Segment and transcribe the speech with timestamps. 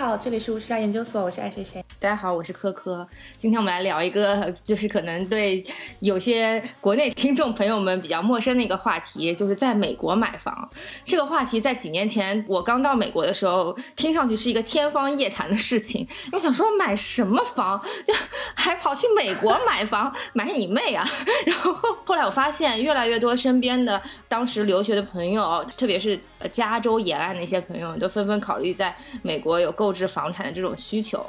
[0.00, 1.84] 好，这里是吴世佳研究所，我是爱谁谁。
[1.98, 3.06] 大家好，我是科科。
[3.36, 5.62] 今天我们来聊一个， 就是可能对
[5.98, 10.70] 有些国内听众朋友们比较陌生的一个话题，就是在美国买房。
[11.04, 16.08] 这个话题在几年前我刚到美国的时候，听上去是一个天方夜谭的事情。
[16.32, 18.14] 我想说买什么房，就
[18.54, 21.06] 还跑去美国买房， 买你妹啊！
[21.44, 21.74] 然后
[22.06, 26.18] 后来我发现，越来越多身边的当时留学的朋友，特别是
[26.50, 29.70] 加州沿岸的一些朋友，都纷纷考虑在美国有。
[29.80, 31.24] 购置房产的这种需求，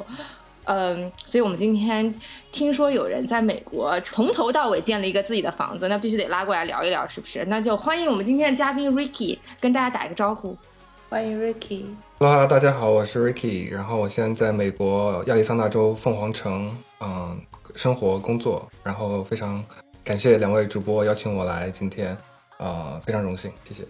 [0.65, 2.13] 嗯，所以我们今天
[2.51, 7.45] 听说有人在美国从头到尾建了一个自己的房子，那必须得拉过来聊一聊，是不是？
[7.45, 10.57] 那就欢迎我们今天的嘉宾 Ricky 跟大家打一个招呼。
[11.09, 11.85] 欢迎 Ricky。
[12.19, 17.41] Hello，大家好，我是 Ricky，然后我现在在美国亚利桑那州凤凰城，嗯，
[17.75, 19.61] 生活工作，然后非常
[20.03, 22.15] 感谢两位主播邀请我来今天，
[22.57, 23.83] 啊，非常荣幸，谢谢。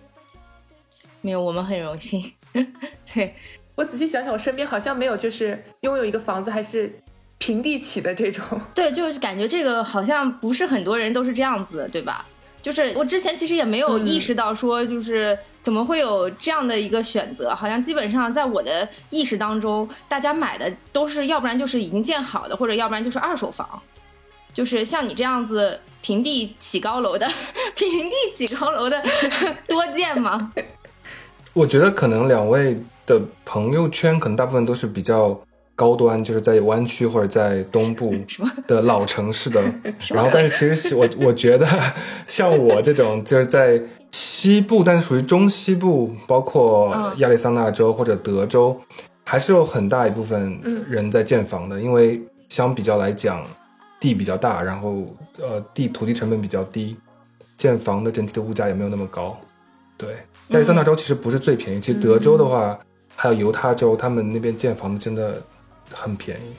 [1.20, 2.34] 没有，我们很荣幸。
[3.14, 3.36] 对。
[3.82, 6.94] 我仔细想想，我身边好像没有就是拥有一个房子还是
[7.40, 8.46] 平地起的这种。
[8.76, 12.24] 对，就是感觉这个好像不是很多人都是这样子，对吧？
[12.62, 17.56] 就是我之前其实也没有意识到说，就是怎么会有这样的一个选择。
[17.56, 23.68] 好像基本上在我的意识当中，大家买的都是要不然就是已经建好的，或者要不然就是二手房。
[24.54, 27.28] 就是像你这样子平地起高楼的，
[27.74, 29.04] 平地起高楼的
[29.68, 30.54] 多见吗？
[31.54, 32.78] 我觉得可能两位。
[33.06, 35.40] 的朋友圈可能大部分都是比较
[35.76, 38.14] 高端，就是在湾区或者在东部
[38.68, 39.62] 的老城市的。
[40.14, 41.68] 然后，但是其实我我觉得，
[42.28, 48.80] 像我这种就是在西部，但是属于中西部，包括亚利桑那州或者德州，
[49.24, 51.80] 还是有很大一部分人在建房的。
[51.80, 53.44] 因为相比较来讲，
[54.00, 55.04] 地比较大，然后
[55.40, 56.96] 呃地土地成本比较低，
[57.58, 59.36] 建房的整体的物价也没有那么高。
[59.98, 60.10] 对，
[60.50, 62.78] 亚利桑那州其实不是最便宜，其实德州的话。
[63.22, 65.40] 还有犹他州，他们那边建房子真的
[65.92, 66.56] 很便宜。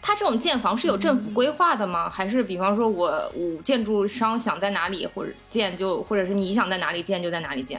[0.00, 2.08] 他这种建房是有政府规划的吗？
[2.08, 7.78] 还是比方说我我建筑商想在哪里或者建就，或者是你想在哪里建就在哪里建？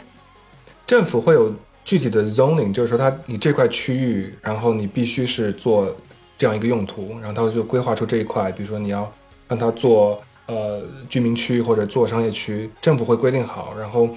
[0.86, 1.52] 政府会有
[1.84, 5.92] 具体的 zoning，就是说他你这块区域，然后你必须是做
[6.38, 9.12] 这样一个用途，然后他就规划出这一块，比如说你要
[9.48, 10.80] 让他做呃
[11.10, 14.08] 居民区或者做商业区，政府会规定好，然后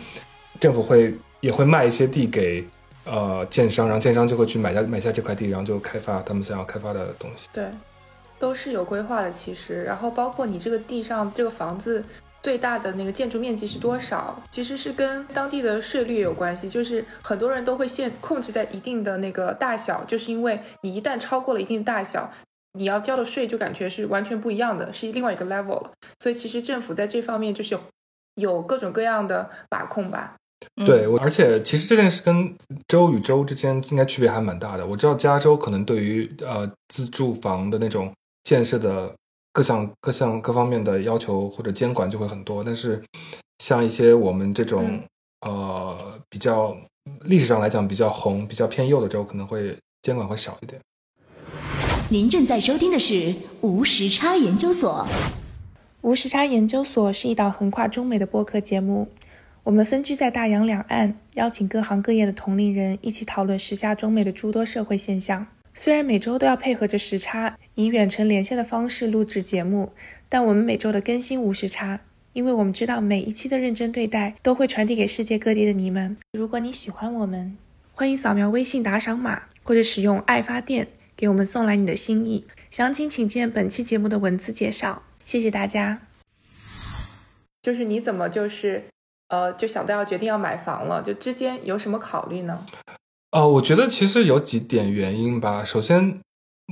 [0.61, 2.63] 政府会也会卖一些地给。
[3.05, 7.49] 呃，建商，然后建商就会去买下买下这块地，然后就开发他们想要开发的东西。
[7.53, 7.69] 对，
[8.39, 9.83] 都是有规划的，其实。
[9.83, 12.03] 然后包括你这个地上这个房子
[12.43, 16.69] 最大的那个建筑面积是多少，其实是跟当地的税率有关系。
[16.69, 22.33] 就是很多人都会限控制在一定的那个大小，就是因为你一旦超过了一定大小，
[22.73, 25.91] 你要交的税就感觉是完全不一样的，是另外一个 level 了。
[26.21, 27.79] 所以其实政府在这方面就是
[28.37, 30.37] 有各种各样的把控吧。
[30.87, 32.55] 对，我而且其实这件事跟
[32.89, 34.87] 州与州之间应该区别还蛮大的。
[34.87, 38.13] 我知道加州可能对于呃自住房的那种
[38.45, 39.15] 建设的
[39.53, 43.03] 各项各项各方面的要求或者监管就会很多，但是
[43.59, 45.01] 像一些我们这种
[45.47, 46.77] 呃比较
[47.23, 50.81] 历史上来讲比较红、比较偏右的州，可能会监管会少一点。
[52.11, 55.07] 您正在收听的是无时差研究所。
[56.03, 59.09] 无时差研究所是一档横跨中美的播客节目。
[59.65, 65.47] 我们分居在大洋两岸，邀请各行各业的同龄人一起讨论时下中美的诸多社会现象。
[65.73, 69.95] 虽然每周都要配合着时差，以远程连线的方式录制节目，
[70.29, 72.01] 但我们每周的更新无时差，
[72.35, 76.19] 因为我们知道每一期的认真对待都会传递给世界各地的你们。
[76.33, 77.57] 如果你喜欢我们，
[77.95, 82.45] 欢迎扫描微信打赏码，或者使用爱发电给我们送来你的心意。
[82.71, 85.05] 详情请见本期节目的文字介绍。
[85.25, 86.03] 谢谢大家。
[87.63, 88.85] 就是你怎么就是？
[89.35, 92.65] 呃，就想到要决定要买房了，就之间有什么考虑呢？
[93.33, 95.65] 呃，我觉得其实有几点原因吧。
[95.65, 96.21] 首先，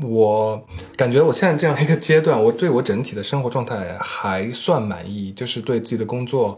[0.00, 0.64] 我
[0.96, 6.56] 感觉我现在这样一个阶段，我对我整体的生活状态还算满意，就是对自己的工作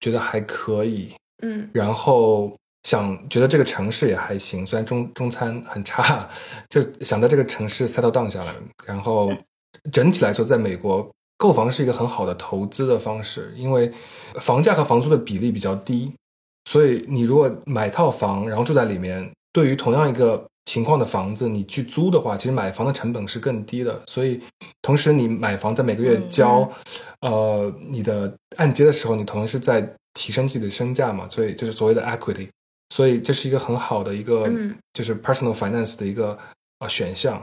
[0.00, 1.12] 觉得还可以。
[1.42, 6.26] 嗯，然后想觉得这个城市也还行，虽然中中餐很差，
[6.70, 8.54] 就想在这个城市 settle down 下来。
[8.86, 9.30] 然后
[9.92, 11.06] 整体来说，在美国。
[11.42, 13.92] 购房是一个很好的投资的方式，因为
[14.34, 16.12] 房价和房租的比例比较低，
[16.70, 24.00] 所以你如果买套房，然后住在里面，对于同样一个情况的房子，你去租的话，其实买房的成本是更低的。
[24.06, 24.40] 所以，
[24.82, 26.70] 同时你买房在每个月交，
[27.22, 29.84] 呃，你的按揭的时候，你同时在
[30.14, 32.48] 提升自己的身价嘛，所以就是所谓的 equity，
[32.90, 34.48] 所以这是一个很好的一个，
[34.92, 36.38] 就是 personal finance 的一个
[36.78, 37.42] 呃选项。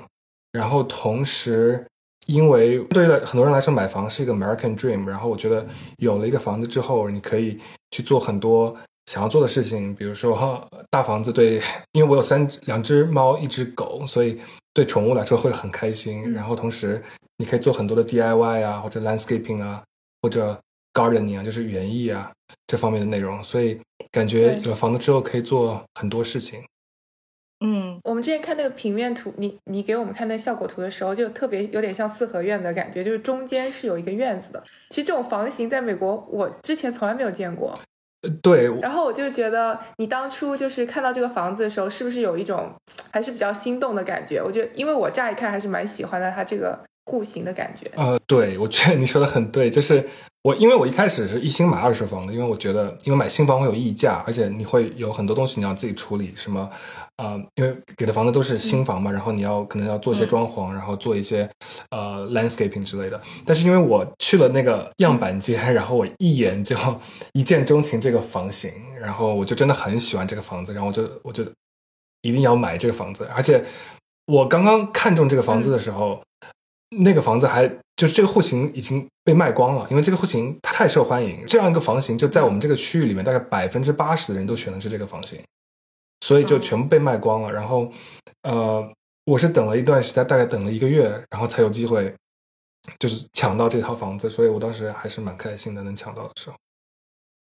[0.53, 1.85] 然后同时。
[2.29, 5.03] 因为对于很多人来说，买房是一个 American dream。
[5.05, 5.65] 然后我觉得
[5.97, 7.59] 有了一个房子之后，你可以
[7.89, 8.75] 去做很多
[9.07, 11.59] 想要做的事情，比如说大房子对，
[11.93, 14.39] 因为我有三两只猫一只狗，所以
[14.75, 16.31] 对宠物来说会很开心。
[16.31, 17.01] 然后同时
[17.37, 19.81] 你可以做很多的 DIY 啊，或者 landscaping 啊，
[20.21, 20.55] 或者
[20.93, 22.31] gardening 啊，就是园艺啊
[22.67, 23.43] 这方面的内容。
[23.43, 23.79] 所以
[24.11, 26.61] 感觉有了房子之后可以做很多事情。
[27.61, 34.63] 嗯，我们之前看那个平面图，你你给我们看那效果图的时候，就特别有点像四合院的感觉，就是中间是有一个院子的。
[34.89, 37.73] 其实这种房型在美国，我之前从来没有见过。
[38.21, 38.69] 呃，对。
[38.81, 42.71] 然后我就觉得，你当初就是看到这个房子的时候，是不是有一种
[43.11, 44.41] 还是比较心动的感觉？
[44.41, 47.91] 我觉得，因为我乍一看还是蛮喜欢的，它这个户型的感觉。
[47.95, 50.07] 呃，对，我觉得你说的很对，就是。
[50.41, 56.69] 我因为我一开始是一心买二手房的，因为我觉得，因为买新房会有溢价，而且你会有很多东西你要自己处理，什么，
[57.19, 61.49] 呃，因为给的房子都是新房嘛，然后你要可能要做一些装潢，然后做一些
[61.91, 63.21] 呃 landscaping 之类的。
[63.45, 66.75] 但是因为我去了那个样板间，然后我一眼就
[67.33, 71.43] 一见钟情这个房型，然后我就真的很喜欢这个房子，然后我就我就
[72.21, 73.27] 一定要买这个房子。
[73.35, 73.63] 而且
[74.25, 76.21] 我刚刚看中这个房子的时候。
[76.97, 77.67] 那个房子还
[77.97, 81.45] 就是这个户型已经被卖光了，因为这个户型太受欢迎。
[81.45, 85.39] 这样一个房型就在我们这个区域里面，大概百分之八十的人都选的是这个房型，
[86.21, 87.51] 所以就全部被卖光了。
[87.51, 87.91] 然后，
[88.43, 88.91] 呃，
[89.25, 92.13] 我是等了一段时间，大概等了一个月，然后才有机会
[92.97, 94.29] 就是抢到这套房子。
[94.29, 96.55] 所以我当时还是蛮开心的，能抢到的时候。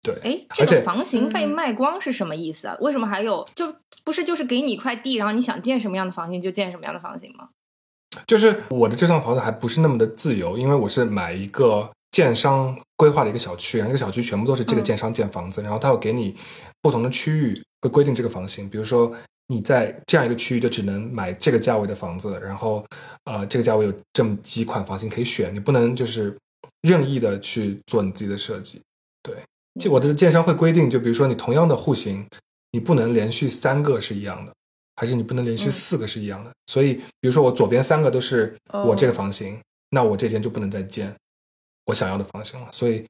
[0.02, 2.76] 对，哎，这个房型被卖光是什么意思啊？
[2.80, 3.46] 为什么还有？
[3.54, 3.72] 就
[4.02, 7.50] 不是就是给你一块地，然后你想建什么样的房型就建什么样的房型吗？
[8.26, 16.36] 就是我的这套房子还不是那么的自由，因为我是买一个建商规划的一个小区，然后这个小区全部都是这个建商建房子，然后他会给你
[16.80, 19.12] 不同的区域会规定这个房型，比如说
[19.48, 22.84] 你在这样一个区域就只能买这个价位的房子，然后
[23.24, 26.36] 呃这个价位有这么几款房型可以选，你不能就是
[26.82, 28.80] 任意的去做你自己的设计。
[29.22, 29.34] 对，
[29.80, 32.24] 就我的建商会规定，就比如说你同样的户型，
[32.70, 34.52] 你不能连续三个是一样的。
[34.96, 38.54] 还是你不能连续四个是一样的，所以比如说我左边三个都是
[38.86, 41.12] 我这个房型，那我这间就不能再建
[41.86, 42.68] 我想要的房型了。
[42.72, 43.06] 所以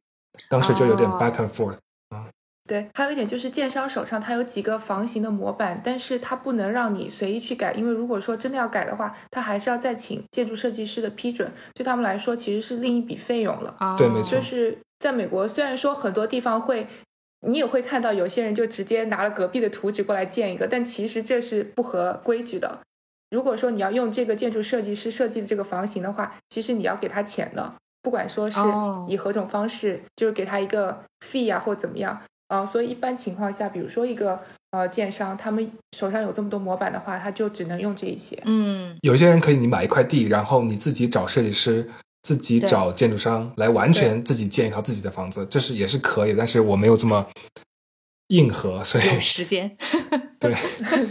[0.49, 1.77] 当时就有点 back and forth
[2.11, 2.27] 啊。
[2.69, 13.97] 对，还有一点就是建商手上他有几个房型的模板，但是他不能让你随意去改，因为如果说真的要改的话，他还是要再请建筑设计师的批准，对他们来说其实是另一笔费用了啊。
[13.97, 14.39] 对，没错。
[14.39, 16.87] 就是在美国，虽然说很多地方会。
[17.45, 22.79] 你也会看到有些人就直接拿了隔壁的图纸过来建一个，但其实这是不合规矩的。
[23.31, 28.61] 如果说你要用这个建筑设计师设计的这个房型的话，其实你要给他钱的，不管说是
[29.09, 32.67] 以何种方式，就是给他一个 fee 啊，或怎么样啊。
[32.67, 34.41] 所以一般情况下，比如说一个
[34.73, 38.39] 呃建商，他们手上有这么多模板的话，他就只能用这一些。
[38.45, 41.89] 嗯，有些人可以你买一块地，然后你自己找设计师。
[42.25, 47.27] 自己找建筑商来完全自己建一套自己的房子，这是也是可以，但是我没有这么
[48.33, 49.77] 硬核，所以时间。
[50.41, 50.53] 对。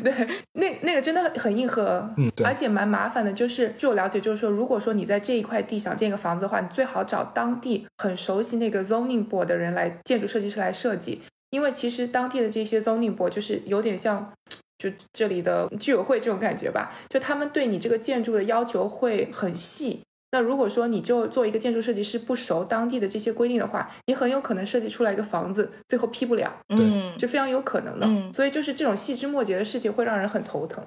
[0.04, 0.14] 对，
[0.54, 3.32] 那那个真的很硬核，嗯，对，而且蛮麻烦的。
[3.32, 11.22] 就是据我了解，就是说，如果说你在这一块地想建一个房子的话，你最好找当地很熟悉那个 zoning board 的人来，建筑设计师来设计，
[11.52, 14.34] 因为其实当地的这些 zoning board 就是有点像
[14.78, 20.02] 就这里的居委会这种感觉吧，就他们对你这个建筑的要求会很细。
[20.32, 28.34] 那如果说你就做一个建筑设计师不熟当地的这些规定的话，你很有可能设计出来一个房子最后批不了，对，就非常有可能的。
[28.34, 30.82] 所以就是这种细枝末节的事情会让人很头疼。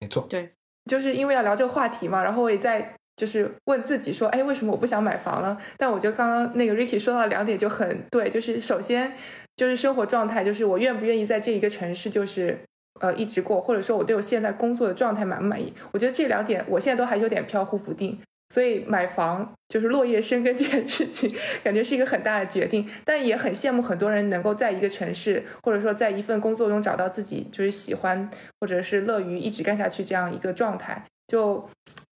[0.00, 0.50] 没错，对，
[0.90, 5.56] 就是因为要聊这个话题嘛，然后我也在就是问自己说，哎，为什么我不想买房呢？
[5.76, 9.12] 但我觉得刚刚那个 Ricky 说到两点就很对，就是首先
[9.56, 12.58] 就是生活状态，就是我愿不愿意在这一个城市就是
[13.00, 15.72] 呃一直过，或者说我对我现在工作的状态满不满意？
[15.92, 18.18] 我觉得这两点我现在都还有点飘忽不定。
[18.52, 28.30] 所以买房就是落叶生根这件事情， 感觉是一个很大的决定，但也很羡慕很多人能够在一个城市，或者说在一份工作中找到自己就是喜欢
[28.60, 31.02] 或者是乐于一直干下去这样一个状态。
[31.28, 31.66] 就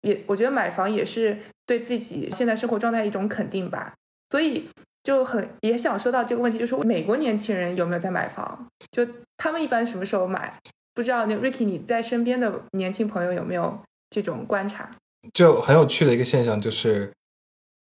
[0.01, 3.95] 也我觉得买房也是对自己现在生活状态一种肯定吧。
[4.31, 4.69] 所以
[5.05, 8.67] 就很也想说到这个问题，就是美国年轻人有没有在买房？
[8.91, 10.53] 就他们一般什么时候买？
[10.95, 14.91] 不知道那 Ricky 你在身边的年轻朋友有没有这种观察？
[15.33, 17.13] 就很有趣的一个现象，就是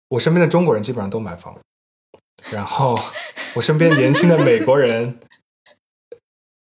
[0.08, 1.58] 我身边的中国人基本上都买房，
[2.52, 2.94] 然后
[3.54, 5.18] 我身边年轻的美国人，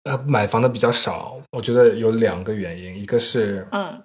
[0.04, 1.40] 呃，买房的比较少。
[1.52, 4.02] 我觉得有两个原因，一个是，嗯，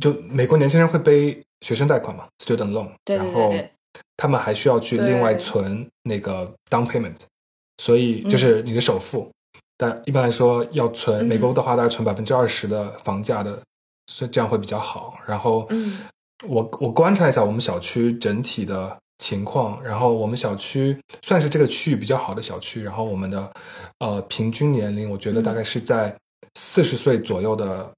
[0.00, 3.52] 就美国年轻人会背学生贷款嘛，student loan，然后
[4.16, 7.18] 他们还需要去另外存那个 down payment，
[7.78, 9.30] 所以就是你的首付。
[9.76, 13.60] 但一般来说，要存美国的话，大概存百分之二十的房价的。
[14.06, 15.18] 所以这样会比较好。
[15.26, 15.68] 然后，
[16.46, 23.50] 我我观察一下我们小区整体的情况，然后我们小区算是这个区域比较好的小区，然后我们的
[24.00, 26.14] 呃平均年龄，我觉得大概是在
[26.54, 27.90] 四十岁左右的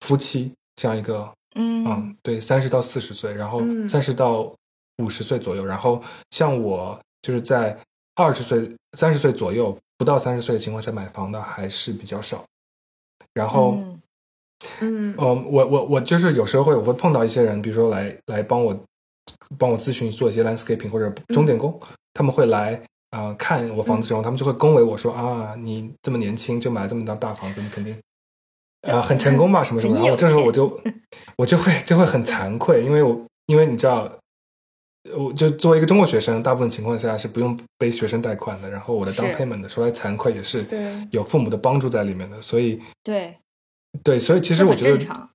[0.00, 1.84] 夫妻这样一个，嗯。
[1.86, 3.88] 嗯，对，三十到四十岁，然后嗯。
[3.88, 4.54] 三十到
[4.98, 6.00] 五十岁左右，然后
[6.30, 7.76] 像我就是在
[8.14, 12.44] 二十岁、三十岁左右，不到三十岁的情况下买房的还是比较少，
[13.32, 13.76] 然后。
[13.78, 14.00] 嗯
[14.80, 18.78] 嗯嗯，我我我就是有时候会我会碰到一些人，比如说来来帮我
[19.58, 21.78] 帮我咨询做一些 landscaping 或者钟点工，
[22.14, 22.74] 他们会来
[23.10, 27.96] 啊、呃看我房子之后，他们就会恭维我说啊，你这么年轻就买了这么大大房子，你肯定
[28.82, 29.94] 啊、很成功吧什么什么。
[29.94, 30.80] 然后这时候我就
[31.36, 34.10] 我就会就会很惭愧，因为我因为你知道。
[35.16, 38.68] 我就作为一个中国学生，大部分情况下是不用背学生贷款的。
[38.68, 43.34] 然后我的是 down payment 说来惭愧也是对有父母的帮助在里面的，所以对，
[44.02, 45.28] 对，所以其实我觉得。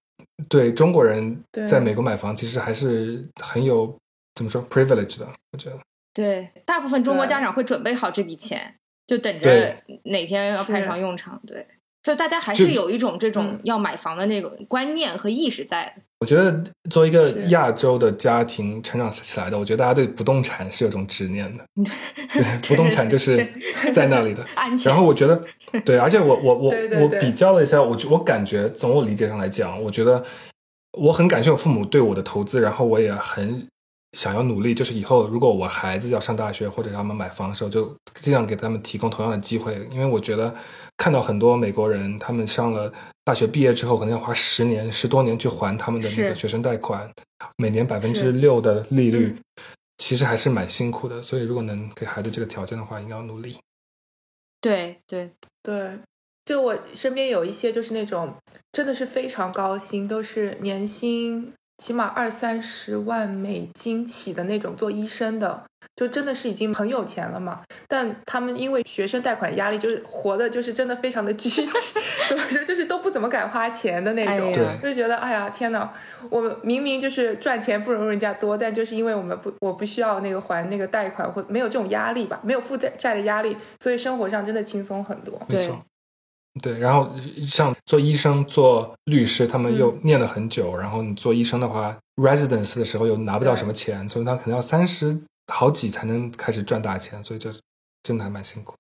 [0.50, 3.96] 对中国人在美国买房，其实还是很有
[4.34, 5.78] 怎么说 privilege 的，我觉得。
[6.12, 11.40] 对，大部分中国家长会准备好这笔钱，就等着哪天要派上用场。
[11.46, 11.66] 对，
[12.02, 16.02] 就大家还是有一种这种嗯要买房的那种观念和意识在的。
[16.24, 21.66] 我觉得作为一个亚洲的家庭成长起来的，我觉得大家对不动产是有种执念的。
[22.34, 23.46] 对，不动产就是
[23.94, 24.42] 在那里的。
[24.56, 24.90] 安全。
[24.90, 25.44] 然后我觉得，
[25.84, 30.24] 对，而且我我我我比较了一下，我觉我感觉从我理解上来讲，我觉得
[30.98, 33.68] 我很感谢我父母对我的投资，然后我也很
[34.18, 40.56] 想要努力，就是以后如果我孩子要上大学或者他们买房的时候，就尽量给他们提供同样的机会，因为我觉得
[40.98, 42.92] 看到很多美国人，他们上了
[43.24, 47.12] 大学毕业之后，可能要花十年、十多年去还他们的那个学生贷款，
[47.58, 49.64] 每年百分之六的利率嗯。
[50.00, 53.56] 其实还是蛮辛苦的，所以如果能给孩子这个条件的话，应该要努力。
[54.60, 55.30] 对对，
[55.62, 56.00] 对，
[56.44, 58.34] 就我身边有一些就是那种
[58.72, 65.64] 真的是非常高薪，都是年薪起码二三十万美金起的那种做医生的，
[65.96, 67.62] 就真的是已经很有钱了嘛。
[67.88, 71.68] 但他们因为学生贷款压力，就是活的就是真的非常的拘谨，
[72.30, 74.54] 怎么说就是都不怎么敢花钱的那种。
[74.82, 75.94] 就觉得哎呀天哪，
[76.30, 85.42] 我们明明就是赚钱不如人家多，但就是因为我们不我不需要那个还那个贷款或没有这种压力吧，没有负债债的压力，所以生活上真的轻松很多。
[85.48, 85.80] 对没错。
[86.62, 87.10] 对，然后
[87.42, 90.78] 像做医生、做律师，他们又嗯念了很久。
[90.78, 97.52] 然后你做医生的话，residence 的时候又拿不到什么钱，所以他可能要三十好几才能开始赚大钱，所以就
[98.04, 98.76] 真的还蛮辛苦。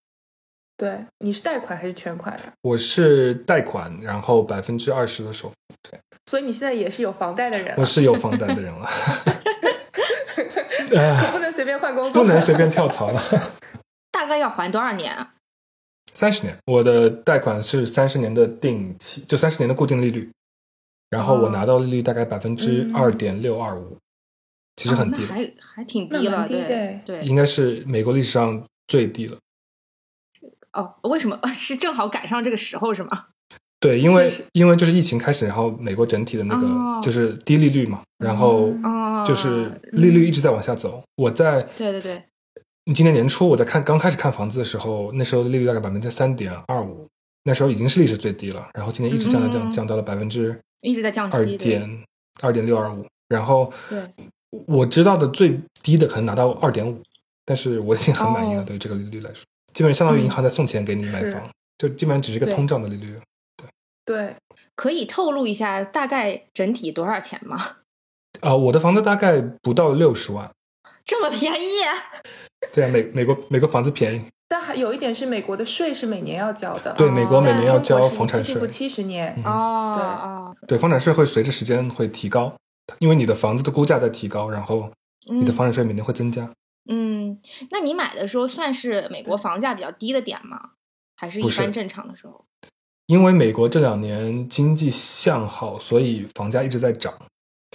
[0.77, 5.99] 对，你是贷款还是全款呀、我是贷款，然后百分之二十的首付，对。
[6.25, 8.87] 所以你现在也是有房贷的人、啊，我是有房贷的人了，
[11.21, 13.21] 可不能随便换工作，不能随便跳槽了。
[14.11, 15.33] 大概要还多少年啊？
[16.13, 20.31] 三十年，我的贷款是三十年的定期，就三十年的固定利率，
[21.09, 21.49] 然后我哦。
[21.49, 22.95] 拿到利率大概百分之嗯。
[22.95, 23.97] 二点六二五，
[24.75, 25.23] 其实很低。
[25.23, 27.19] 哦还还挺低了，对对。
[27.21, 29.37] 应该是美国历史上最低了。
[30.73, 33.27] 哦，为什么 是正好赶上这个时候是吗？
[33.79, 38.73] 对，因为因为就是疫情开始，然后美国整体的那个哦就是低利率嘛，然后
[39.25, 41.03] 就是利率一直在往下走。
[41.15, 42.23] 我在对对对，
[42.95, 47.07] 今年年初我在看刚开始看房子的时候，那时候利率大概百分之三点二五，
[47.43, 48.69] 那时候已经是历史最低了。
[48.73, 52.03] 然后今年一直降降降嗯降到了百分之一直在降息二对点
[52.41, 54.01] 二点六二五，然后对
[54.67, 57.01] 我知道的最低的可能拿到二点五，
[57.45, 58.63] 但是我已经很满意了，哦。
[58.65, 59.43] 对于这个利率来说，
[59.73, 61.31] 基本上相当于银行在送钱给你买是。
[61.31, 63.19] 房，就基本上只是一个通胀的利率。
[63.57, 63.67] 对。
[64.05, 64.35] 对，
[64.75, 67.57] 可以透露一下大概整体多少钱吗？
[68.41, 70.51] 啊、我的房子大概不到六十万。
[71.05, 71.81] 这么便宜？
[72.73, 79.43] 对啊，美美国美国房子便宜，但还有一点是美国的税是每年要交的，对，哦美国每年要交房产税付，七十年，嗯。
[79.45, 80.05] 哦对。
[80.05, 82.53] 哦，对，房产税会随着时间会提高，
[82.99, 84.91] 因为你的房子的估价在提高，然后
[85.29, 86.49] 你的嗯房产税每年会增加。
[86.89, 87.39] 嗯，
[87.71, 90.71] 那你买的时候算是美国房价比较低的点吗？
[91.15, 92.43] 还是一般正常的时候？
[93.07, 97.13] 因为美国这两年经济向好，所以房价一直在涨。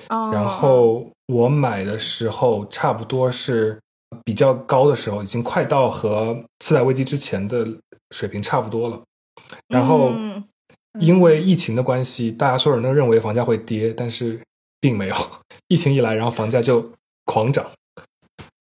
[0.08, 3.80] 哦，然后我买的时候差不多是
[4.24, 7.66] 比较高的时候，已经快到和次贷危机之前的
[8.10, 9.02] 水平差不多了。
[9.68, 10.44] 然后嗯
[11.00, 14.40] 因为疫情的关系，大家所有人都认为房价会跌，但是
[14.80, 15.14] 并没有。
[15.68, 16.92] 疫情一来，然后房价就
[17.24, 17.66] 狂涨。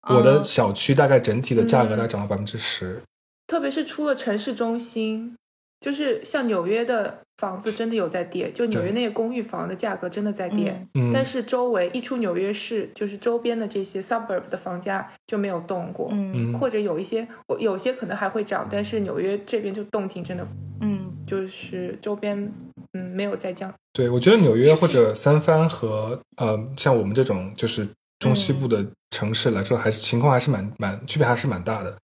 [0.10, 3.02] 我的嗯小区大概整体的价格嗯大概涨了百分之十。
[3.48, 5.36] 特别是出了城市中心，
[5.80, 10.86] 就是像纽约的房子真的有在跌，就纽约那些公寓房的价格真的在跌。
[11.14, 20.48] 但是周围一出纽约市，就是周边的这些 suburb 的房价就没有动过，嗯嗯或者有一些，我有些可能还会涨，但是纽约这边就动静真的
[20.82, 22.52] 嗯就是周边
[22.94, 23.74] 嗯没有再降。
[23.92, 27.88] 对，我觉得纽约或者三藩和呃，像我们这种就是
[28.20, 31.96] 中西部的城市来说，还是情况还是蛮蛮区别还是蛮大的。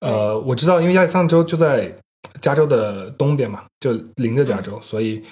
[0.00, 1.92] 呃，我知道，因为亚利桑那州就在
[2.40, 5.22] 加州的东边嘛，就临着加州，所以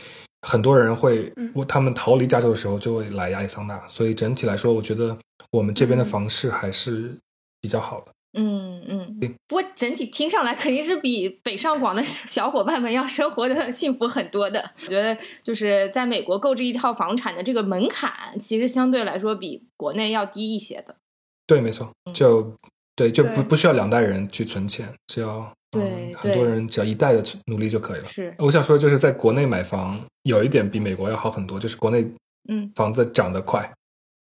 [0.43, 5.17] 很多人会，我他们逃离加州的时候就会来亚利桑那，所以整体来说，我觉得
[5.51, 7.17] 我们这边的房市还是
[7.61, 8.13] 比较好的。
[8.37, 14.71] 嗯嗯，不过整体听上来肯定是比北上广的 小伙伴们要生活的幸福很多的。
[14.83, 20.95] 我觉得就是在美国购置一套房产的这个门槛，其实相对来说比国内要低一些的。
[21.47, 22.55] 对，没错，就
[22.95, 28.09] 对，就不不需要两代人去存钱，只要对很多人只要一代的努力就可以了。
[28.09, 32.07] 是，我想说就是在国内买房有一点比美国要好很多，就是国内
[32.49, 33.73] 嗯房子涨得快。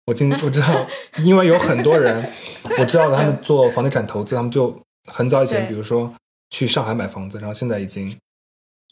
[0.07, 0.87] 我今我知道，
[1.17, 2.31] 因为有很多人，
[2.79, 4.73] 我知道他们做房地产投资，他们就
[5.05, 6.13] 很早以前，比如说
[6.49, 8.17] 去上海买房子，然后现在已经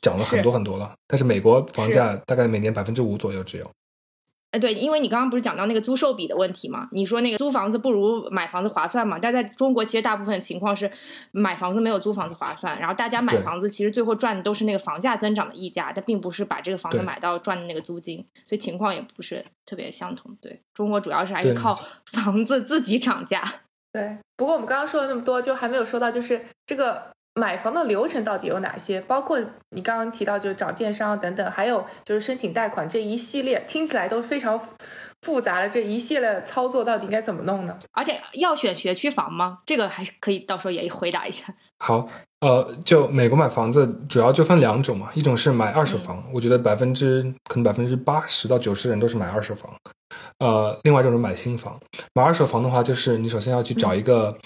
[0.01, 0.93] 涨了很多很多了。
[1.07, 3.71] 但是美国房价大概每年百分之五左右只有。
[4.55, 6.87] 哎，对，因为你刚刚不是讲到那个租售比的问题嘛？
[6.93, 9.19] 你说那个租房子不如买房子划算嘛？
[9.21, 10.89] 但在中国，其实大部分情况是
[11.31, 12.79] 买房子没有租房子划算。
[12.79, 20.33] 然后大家买房子，其实最后赚的都是那个房价增长的溢价，但并不是把这个房子买到赚的那个租金，所以情况也不是特别相同。
[20.39, 21.77] 对中国主要是还是靠
[22.13, 23.43] 房子自己涨价。
[23.91, 27.13] 对，不过我们刚刚说了那么多，就还没有说到就是这个。
[27.37, 29.01] 买房的流程到底有哪些？
[29.01, 29.39] 包括
[29.71, 34.59] 你刚刚提到，就是找建商等等，还有就是申请贷款这一系列，听起来都非常
[35.21, 37.77] 复杂的这一系列操作，到底应该怎么弄呢？
[37.91, 39.59] 而且要选学区房吗？
[39.65, 41.53] 这个还是可以到时候也回答一下。
[41.79, 42.07] 好，
[42.39, 49.69] 呃，就美国买房子主要就分两种嘛，一种是买二手房，我觉得百分之可能百分之八十到九十人都是买二手房。
[50.39, 51.77] 呃，另外一种是买新房。
[52.13, 54.37] 买二手房的话，就是你首先要去找一个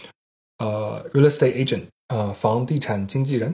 [0.59, 1.81] 呃 real estate agent。
[2.11, 3.53] 呃，房地产经纪人，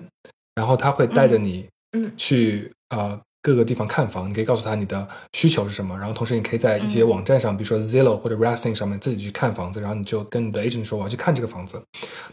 [0.56, 4.30] 然后他会带着你，嗯，去呃各个地方看房。
[4.30, 11.84] 你可以告诉他你的需求是什么，然后同时你可以在一些网站上，比如说 Zillow 或者 Redfin 上面自己去看房子，然后你就跟你的 agent 说我要去看这个房子，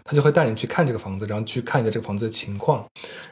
[0.04, 2.86] 他就会带你去看这个房子，然后去看一下这个房子的情况，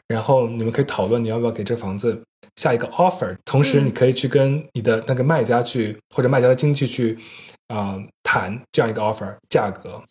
[0.09, 2.21] 然后你们可以讨论你要不要给这房子
[2.57, 7.17] 下一个 offer，同时你可以去跟你的那个卖家去或者卖家的经纪去
[7.69, 10.03] 啊谈这样一个 offer 价格。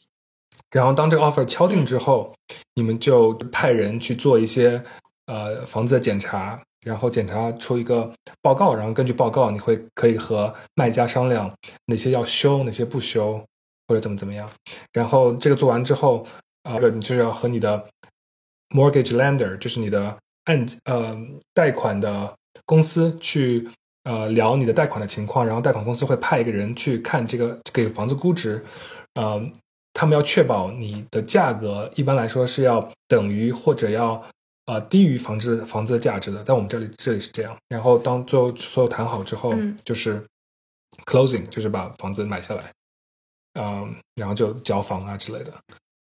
[0.71, 2.33] 然后当这个 offer 敲定之后，
[2.75, 4.81] 你们就派人去做一些
[5.27, 8.09] 呃房子的检查，然后检查出一个
[8.41, 11.53] 报告，然后根据报告，你会可以和卖家商量
[11.87, 13.45] 哪些要修，哪些不修，
[13.89, 14.49] 或者怎么怎么样。
[14.93, 16.25] 然后这个做完之后，
[16.63, 17.85] 呃，你就是要和你的
[18.69, 21.19] mortgage lender，就是你的按呃
[21.53, 22.33] 贷款的
[22.65, 23.69] 公司去
[24.05, 28.65] 呃聊你的贷款的情况，然后贷款公司会派一个人去看这个给房子估值，
[29.15, 29.45] 呃。
[30.01, 34.25] 他们要确保你的价格一般来说是要等于或者要
[34.65, 37.55] 呃低于房子房子的价值的，在我们这里这里是这样。
[37.69, 39.53] 然后当最后所有谈好之后，
[39.85, 40.25] 就是
[41.05, 42.73] closing，就是把房子买下来，
[43.61, 45.53] 嗯，然后就交房啊之类的。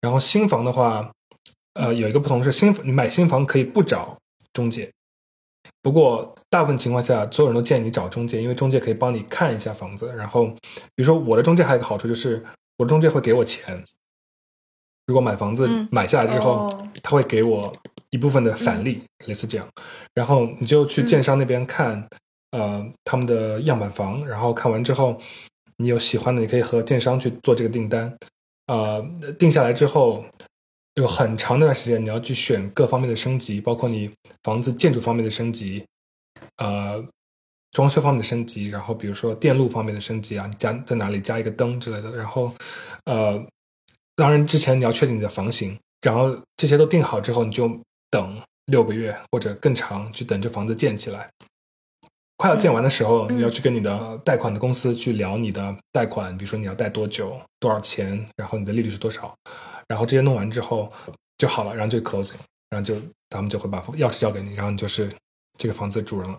[0.01, 1.09] 然后新房的话，
[1.75, 4.19] 呃，有一个不同是新你买新房可以不找
[4.53, 4.91] 中介，
[5.83, 10.13] 不过大部分情况下，所有人都建议你找中介，因为中介可以帮你看一下房子。
[10.17, 10.47] 然后
[10.97, 12.45] 比如说我的中介还有一个好处就是。
[12.77, 13.85] 我中介会给我钱，
[15.07, 17.73] 如果买房子买下来之后，他会给我
[18.11, 19.69] 一部分的返利，类似这样。
[20.15, 22.09] 然后你就去建商那边看，
[22.51, 25.21] 呃，他们的样板房，然后看完之后，
[25.77, 28.17] 你有喜欢的，你可以和建商去做这个订单。
[28.67, 29.01] 呃，
[29.39, 30.25] 定下来之后，
[30.95, 34.11] 有很长那段时间，你要去选各方面的升级，包括你
[34.43, 35.85] 房子建筑方面的升级，
[36.57, 37.05] 呃。
[37.75, 42.55] 装修方面的升级，然后比如说电路方面的升级啊，你加在哪里加一个灯之类的，然后，
[43.05, 43.47] 呃，
[44.15, 47.69] 当然之前你要确定你的房型，然后这些都定好之后，你就
[48.11, 51.29] 等六个月或者更长，去等这房子建起来。
[52.37, 59.35] 快要建完的时候，你要去跟你的贷款的公司去聊你的贷款，比如说你要贷多久、多少钱，然后你的利率是多少，
[59.89, 60.89] 然后这些弄完之后
[61.39, 62.37] 就好了，然后就 closing，
[62.71, 62.95] 然后就
[63.31, 65.11] 他们就会把钥匙交给你，然后你就是
[65.59, 66.39] 这个房子的主人了。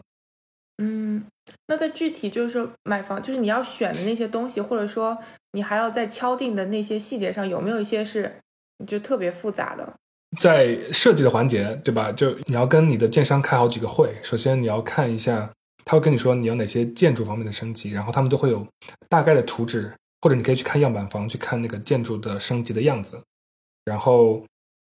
[0.77, 1.23] 嗯，
[1.67, 5.17] 那在具体就是说买房，就是你要选的那些东西，或者说
[5.53, 8.41] 你还要在敲定的那些细节上，有没有一些是
[8.85, 9.93] 就特别复杂的？
[10.37, 12.11] 在设计的环节，对吧？
[12.11, 14.13] 就你要跟你的建商开好几个会。
[14.21, 15.49] 首先你要看一下，
[15.85, 18.67] 他会跟你说你有哪些建筑方面的升级，然后他们都会有
[19.07, 23.17] 大概的图纸，或者你可以去看样板房，去看那个建筑的升级的样子。
[23.85, 24.43] 然后，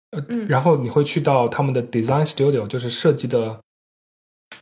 [0.09, 3.59] 呃，然后你会去到他们的 design studio，就是设计的。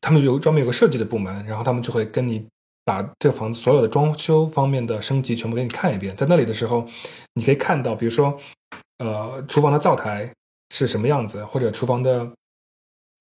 [0.02, 2.46] 他们有专门有个设计的部门，然后他们就会跟你
[2.86, 6.16] 把这个房子所有的装修方面的升级全部给你看一遍。
[6.16, 6.88] 在那里的时候，
[7.36, 8.38] 你可以看到，比如说，
[8.98, 10.32] 呃，厨房的灶台
[10.76, 12.30] 是什么样子，或者厨房的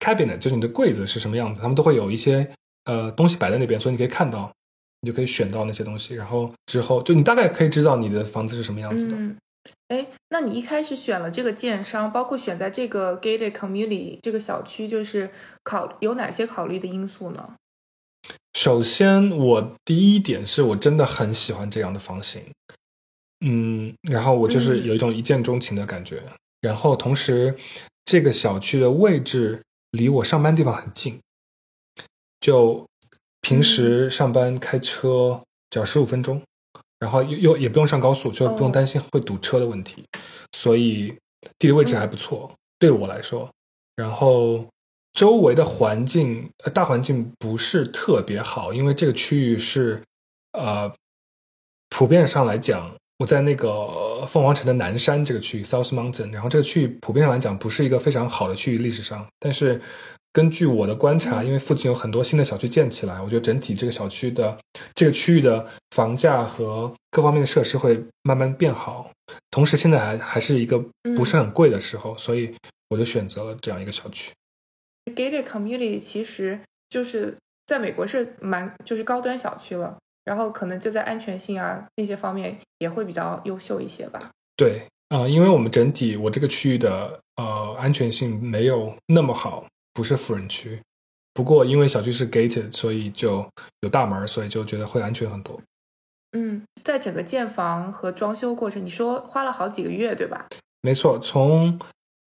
[0.00, 2.50] cabinet 就是你的柜子是什么样子，他们都会有一些
[2.84, 4.52] 呃东西摆在那边，所以你可以看到
[5.00, 9.16] 你就可以选到那些东西，然后之后就你大概可以知道你的房子是什么样子的。
[9.92, 15.30] 哎，那你一开始选了这个建商，包括选在这个 gated community 这个小区，就是
[15.62, 17.56] 考有哪些考虑的因素呢？
[18.54, 22.42] 首先，我第一点是我真的很喜欢这样的房型，
[23.44, 26.22] 嗯，然后我就是有一种一见钟情的感觉。
[26.62, 27.54] 然后同时，
[28.06, 31.20] 这个小区的位置离我上班地方很近，
[32.40, 32.86] 就
[33.42, 36.40] 平时上班开车只要十五分钟，
[37.02, 40.04] 然后又又也不用上高速，就不用担心会堵车的问题，
[40.52, 41.12] 所以
[41.58, 43.50] 地理位置还不错，对我来说。
[43.96, 44.64] 然后。
[45.14, 50.02] 周围的环境，呃，大环境不是特别好，因为这个区域是，
[50.52, 50.90] 呃，
[51.90, 59.26] 普遍上来讲，我在那个凤凰城的南山这个区域 （South Mountain），然后这个区域普遍上来讲不是一个非常好的区域，历史上。
[59.38, 59.78] 但是
[60.32, 64.58] 根据我的观察，因为附近有很多新的小区建起来，我觉得整体这个小区的
[64.94, 69.10] 这个区域的房价和各方面的设施会慢慢变好。
[69.50, 70.82] 同时，现在还还是一个
[71.16, 72.54] 不是很贵的时候，所以
[72.88, 74.32] 我就选择了这样一个小区。
[75.14, 84.30] Gated community 其实就是在美国是蛮就是高端小区了，然后可能就在安全性啊那些方面也会比较优秀一些吧。
[84.56, 90.80] 对，啊，因为我们整体我这个区域的呃安全性没有那么好，不是富人区。
[91.34, 93.48] 不过因为小区是 gated，所以就
[93.80, 95.60] 有大门，所以就觉得会安全很多。
[96.32, 100.46] 嗯，在整个建房和装修过程，你说花了好几个月，对吧？
[100.80, 101.78] 没错，从。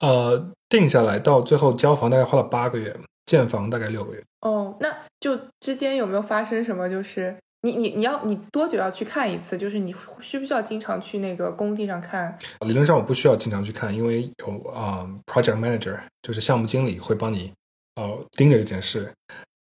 [0.01, 2.93] 呃，定下来到最后交房大概花了八个月，
[3.25, 4.21] 建房大概六个月。
[4.41, 6.89] 哦，那就之间有没有发生什么？
[6.89, 9.57] 就是你你你要你多久要去看一次？
[9.57, 12.37] 就是你需不需要经常去那个工地上看？
[12.61, 17.51] 理论上我不需要经常去看，因为有啊，project manager 就是项目经理会帮你
[17.95, 19.11] 呃盯着这件事。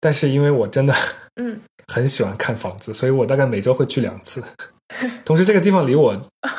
[0.00, 0.94] 但是因为我真的
[1.36, 1.60] 嗯
[1.92, 4.42] 很喜欢看房子，所以我大概每周会去两次。
[5.24, 6.16] 同时，这个地方离我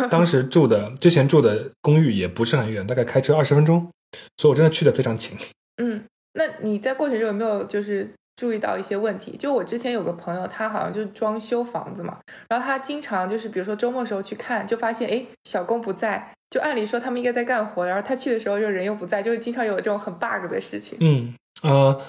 [0.10, 3.90] 当时住的、之前住的公寓也不是很远，大概开车二十分钟，
[4.38, 5.38] 所以我真的去的非常勤。
[5.84, 8.10] 嗯，那你在过程中有没有就是
[8.42, 9.38] 注意到一些问题？
[9.38, 12.18] 就我之前有个朋友，他好像就是装修房子嘛，
[12.50, 20.98] 然后他经常就是比如说周末时候去看，就发现哎，小工不在，就按理说他们应该在干活，然后他去的时候就人又不在，就是经常有这种很 bug 的事情。
[21.02, 22.02] 嗯，呃。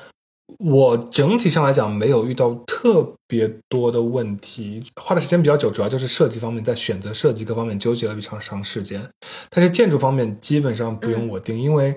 [0.59, 9.03] 我整体上来讲没有遇到特别多的问题，花的时间比较久，主要就是设计方面，在选择设计各方面纠结了非常长时间。
[9.49, 11.97] 但是建筑方面基本上不用我定，因为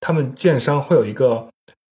[0.00, 1.46] 他们建商会有一个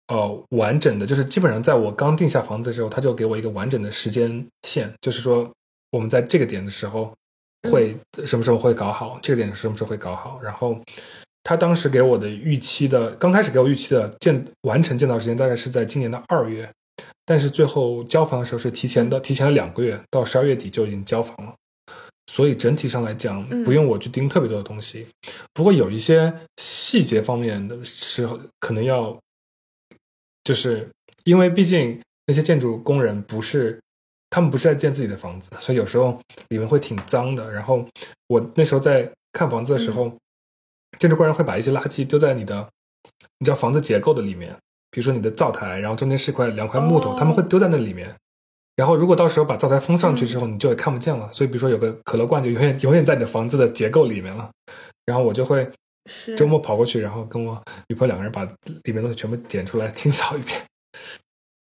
[0.08, 5.50] 呃完整的，就是基本上在我刚定下房子的时候，他就给我一个完整的时间线，就是说
[5.90, 7.12] 我们在这个点的时候
[7.70, 10.78] 会什么时候会搞好，这个点什么时候会搞好，然后。
[11.46, 16.66] 他当时给我的预期的，刚开始给我预期的建完成建造时间大概是在今年的二月，
[17.26, 21.54] 但是最后交房的时候是提前的，提前了两个月，到十二月底就已经交房了。
[22.32, 25.06] 所以整体上来讲，不用我去盯特别多的东西。
[25.52, 29.14] 不过有一些细节方面的时候，可能要，
[30.44, 30.88] 就是
[31.24, 33.80] 因为毕竟那些建筑工人不是，
[34.30, 37.50] 他们不是在建自己的房子，所以有时候里面会挺脏的。
[37.50, 37.84] 然后
[38.28, 40.12] 我那时候在看房子的时候。
[40.96, 42.68] 建筑工人会把一些垃圾丢在你的，
[43.40, 44.56] 你知道房子结构的里面，
[44.92, 48.14] 比如说你的灶台，然后中间是块两块木头，他们会丢在那里面。
[48.76, 51.28] 然后如果到时候把灶台封上去之后，你就也看不见了。
[51.32, 54.48] 所以比如说有个可乐罐就永远永远在你的房子的结构里面了。
[55.04, 55.68] 然后我就会
[56.36, 58.44] 周末跑过去，然后跟我女朋友两个人把
[58.84, 60.60] 里面东西全部捡出来清扫一遍。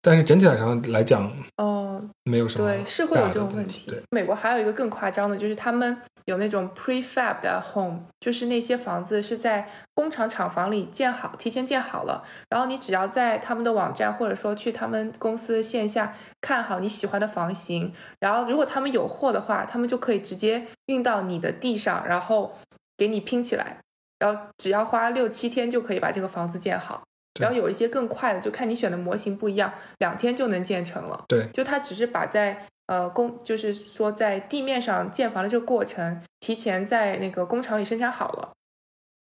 [0.03, 3.93] 但是整体上来讲，哦，没有什么对，是会有这种问题。
[4.09, 22.57] 美国还有一个更夸张的，就是他们有那种 prefab 的 home，就是那些房子是在工厂厂房里建好，提前建好了，然后你只要在他们的网站或者说去他们公司线下看好你喜欢的房型，然后如果他们有货的话，他们就可以直接运到你的地上，然后
[22.97, 23.77] 给你拼起来，
[24.21, 27.01] 然后只要花六七天就可以把这个房子建好。
[27.39, 31.23] 然后有一些更快的，就看你选的模型不一样，两天就能建成了。
[31.29, 38.51] 对，就它只是把在呃工，就是说在地面上建房的这个过程，提前在那个工厂里生产好了，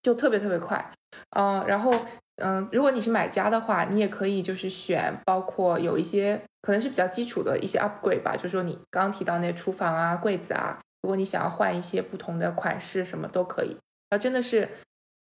[0.02, 0.92] 就特别特别快。
[1.36, 1.94] 嗯，然后
[2.42, 13.76] 嗯，如果你是买家的话，你也可以就是选，包括有一些可能是比较基础的一些 upgrade 吧，就是说你刚刚提到那厨房啊、柜子啊，如果你想要换一些不同的款式，什么都可以。
[14.08, 14.68] 啊，真的是。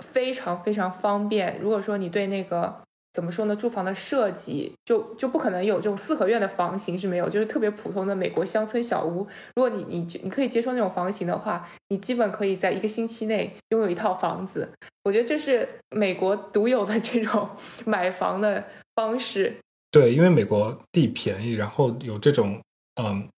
[0.00, 1.58] 非常非常方便。
[1.60, 2.80] 如果说你对那个
[3.12, 9.26] 怎么说呢，住房的设计就就不可能有这种四合院的房型是没有，就是特别普通的美国乡村小屋。
[9.56, 14.70] 如果你你你可以接受那种房型的话，你基本可以在一个星期内拥有一套房子。
[15.02, 17.48] 我觉得这是美国独有的这种
[17.84, 19.56] 买房的方式。
[19.90, 22.60] 对，因为美国地便宜，然后有这种
[23.02, 23.28] 嗯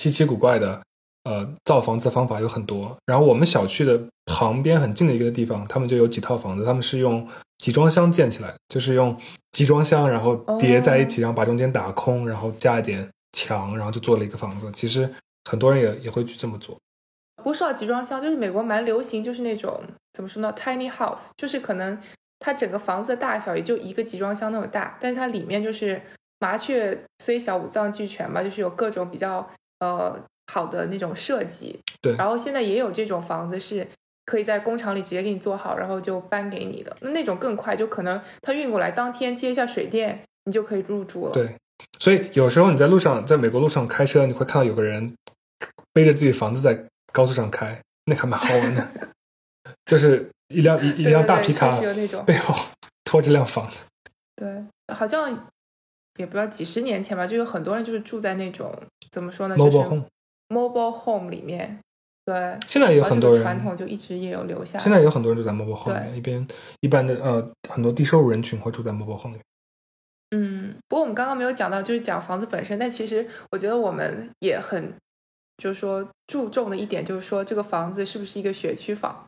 [0.00, 0.80] 稀奇古怪的
[1.28, 2.96] 呃造房子的方法有很多。
[3.04, 7.26] 然后我们小区的旁边很近的一个地方，他们就有几套房子，他们是用
[7.58, 9.14] 集装箱建起来，就是用
[9.52, 14.70] 集装箱然后叠在一起，然后把中间打空，然后加一点墙，然后就做了一个房子。
[14.72, 15.08] 其实
[15.50, 16.76] 很多人也也会去这么做。
[17.36, 19.80] 不过说到集装箱，就是美国蛮流行，就是那种
[20.12, 21.96] 怎么说呢，tiny house，就是可能
[22.40, 26.00] 它整个房子的大小也就一个集装箱那么大，但是它里面就是
[26.40, 29.48] 麻雀虽小五脏俱全嘛，就是有各种比较
[29.80, 30.18] 呃
[30.52, 31.78] 好的那种设计。
[32.00, 33.86] 对，然后现在也有这种房子是
[34.26, 41.32] 可以在工厂里直接给你做好，然后就搬给你的，那那种更快，就可能它运过来当天接一下水电，你就可以入住了。
[41.32, 41.54] 对，
[41.98, 45.14] 所以有时候你在路上，在美国路上开车，你会看到有个人
[45.92, 46.84] 背着自己房子在。
[47.10, 48.86] 高速上开，那还蛮好玩的，
[49.86, 51.80] 就是一辆一一辆大皮卡
[52.26, 52.54] 背后
[53.02, 53.80] 拖着辆房子。
[54.36, 54.62] 对，
[54.94, 55.48] 好像
[56.18, 58.70] 也不知道几十年前吧，就有很多人就是住在那种
[59.10, 59.56] 怎么说呢
[60.48, 61.78] ，mobile home 里面。
[62.24, 64.78] 对，现在也有很多人传统就一直也有留下。
[64.78, 66.48] 现在有很多人住在 mobile home 里面，一边
[66.80, 69.44] 一般的呃很多低收入人群会住在 mobile home 里面。
[70.30, 74.92] 嗯，不过我们刚刚没有讲到，就是讲房子本身，但其实我觉得我们也很。
[75.60, 79.26] 就是说，注重的一点就是说，这个房子是不是一个学区房？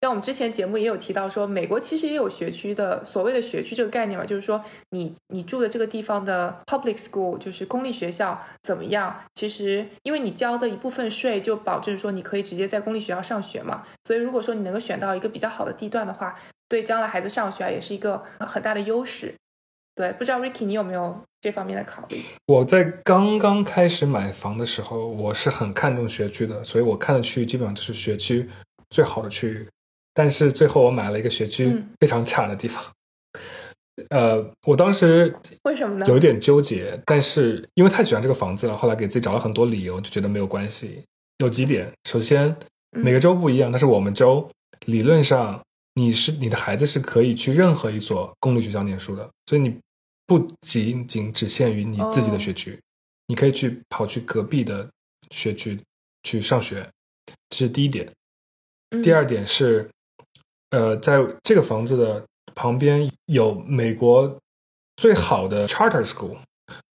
[0.00, 9.14] 像我们之前节目也有提到，说美国其实也有学区的，所谓的学区这个概念嘛，就是说你你住的这个地方的 public school 就是公立学校怎么样？
[9.34, 13.84] 其实因为你交的一部分税，就保证说你可以直接在公立学校上学嘛。
[14.04, 16.34] 所以如果说你能够选到一个比较好的地段的话，
[16.66, 19.34] 对将来孩子上学啊，也是一个很大的优势。
[19.94, 22.22] 对，不知道 Ricky 你有没有这方面的考虑？
[22.46, 28.48] 我在刚刚开始买房的时候，我是很看重学区的，所以我看的区域基本上就是学区
[28.88, 29.68] 最好的区域。
[30.12, 32.82] 但是最后我买了一个学区非常差的地方。
[34.10, 36.06] 呃，我当时为什么呢？
[36.06, 41.02] 有一点纠结，但是因为太喜欢这个房子了，后来给自己找了很多理由，就觉得没有关系。
[41.38, 42.56] 有几点，首先
[42.90, 44.50] 每个州不一样，但是我们州
[44.86, 45.60] 理论上
[45.94, 49.76] 你是你的孩子是可以去任何一所公立学校念书的，所以你。
[50.26, 52.78] 不仅仅只限于你自己的学区，
[53.26, 54.88] 你可以去跑去隔壁的
[55.32, 55.76] 学区
[56.22, 56.88] 去上学，
[57.48, 58.08] 这是第一点。
[59.02, 59.90] 第二点是，
[60.70, 64.38] 呃，在这个房子的旁边有美国
[64.96, 66.36] 最好的 charter school。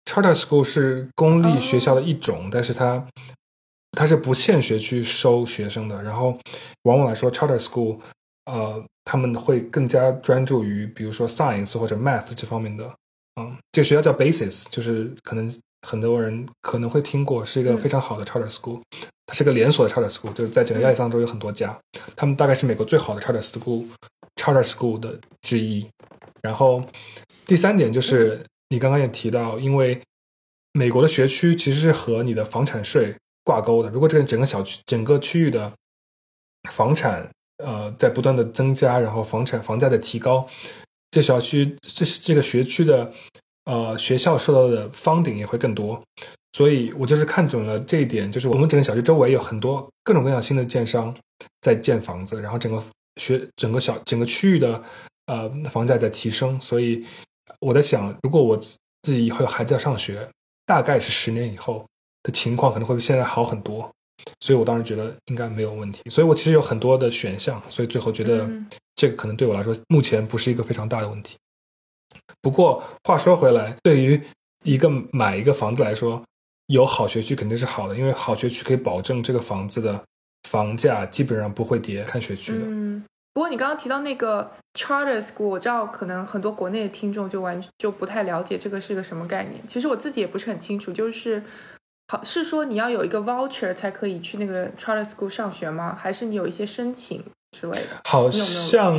[0.06, 3.08] charter school 是公立学校的一种，但是它
[3.92, 6.02] 它是不限学区收学生的。
[6.04, 6.38] 然后，
[6.84, 8.00] 往往来说，charter school，
[8.46, 12.94] 呃，他们会更加专注于，比如说 science 或者 math 这方面的。
[13.40, 15.50] 嗯，这个学校叫 Basis，就是可能
[15.88, 18.82] 很多人可能会听过，是一个非常好的 charter school。
[19.26, 21.78] 它是个连锁的 charter school，就是在整个亚利桑那州有很多家。
[22.15, 25.88] 他们大概是美国最好的 charter school，charter school 的之一。
[26.41, 26.84] 然后
[27.46, 30.02] 第三点就是你刚刚也提到，因为
[30.74, 33.89] 美国的学区其实是和你的房产税挂钩的。
[33.89, 35.72] 如果这个整个小区、整个区域的
[36.70, 37.30] 房产
[37.63, 40.46] 呃在不断的增加，然后房产房价在提高。
[41.12, 43.12] 这小区，这是这个学区的，
[43.65, 46.02] 呃，学校受到的方顶也会更多，
[46.54, 51.15] 所以我就是看准了这一点，就是我们整个小区周围有很多各种各样新的建商
[51.62, 52.84] 在建房子，然后整个
[53.17, 54.84] 学整个小整个区域的
[55.28, 57.06] 呃房价在提升，所以
[57.60, 60.28] 我在想，如果我自己以后有孩子要上学，
[60.65, 61.86] 大概是十年以后
[62.24, 63.89] 的情况可能会比现在好很多。
[64.39, 68.47] 所以我当时觉得应该没有问题，所以我其实有很多的选项，所以最后觉得
[68.95, 71.38] 这个可能对我来说目前不是一个非常大的问题。
[72.41, 74.21] 不过话说回来，对于
[74.63, 76.21] 一个买一个房子来说，
[76.67, 80.04] 有好学区肯定是好的，因为好学区可以保证这个房子的
[80.50, 82.60] 房价基本上不会跌，看学区的。
[82.63, 91.43] 嗯，不过你刚刚提到那个 charter school，我知道可能很多国内的听众就完就不太了解这个是个什么概念，其实我自己也不是很清楚，就是。
[92.12, 95.97] 好，是说你要有一个 voucher 才可以去那个 charter school 上学吗？
[95.97, 97.24] 还是你有一些申请
[97.58, 98.02] 之类的？
[98.04, 98.45] 好像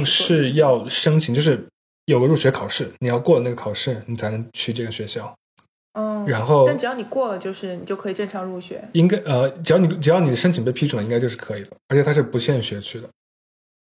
[0.03, 1.63] 是要申请，就是
[2.07, 5.35] 有个入学考试，你要过了那个考试，你才能去这个学校。
[5.93, 8.83] 嗯，然后但只要你过了，就是你就可以正常入学。
[8.95, 11.71] 应该呃，只要你只要你的申请被批准了，应该就是可以的。
[11.89, 13.09] 而且它是不限学区的。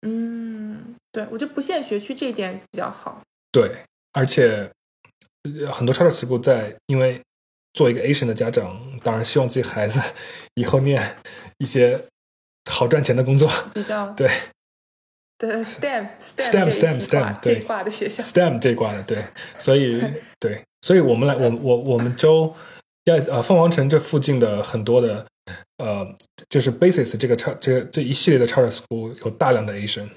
[0.07, 3.21] 嗯，对，我觉得不限学区这一点比较好。
[3.53, 3.71] 对，
[4.13, 4.71] 而且
[5.73, 7.21] 很多 charter school 在因为。
[7.77, 10.01] 做一个 Asian 的家长，当然希望自己孩子
[10.55, 11.17] 以后念
[11.59, 12.01] 一些
[12.71, 13.51] 好赚钱的工作。
[13.75, 14.31] 比较对
[15.39, 18.23] 对 STEM STEM STEM STEM 这挂的学校。
[18.23, 19.19] STEM 这一挂的对，
[19.59, 20.03] 所以
[20.39, 22.55] 对，所以我们来我我我们州
[23.05, 25.27] 亚呃凤凰城这附近的很多的
[25.79, 26.17] 呃
[26.49, 30.09] 就是 Basis 这个超这这一系列的 charter school 有大量的 Asian，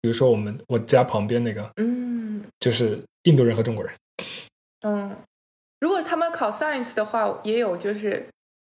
[0.00, 3.94] 比如说我们我家旁边那个嗯，就是印度人和中国人，
[4.86, 5.16] 嗯。
[5.80, 8.26] 如果他们考 science 的话，也有就是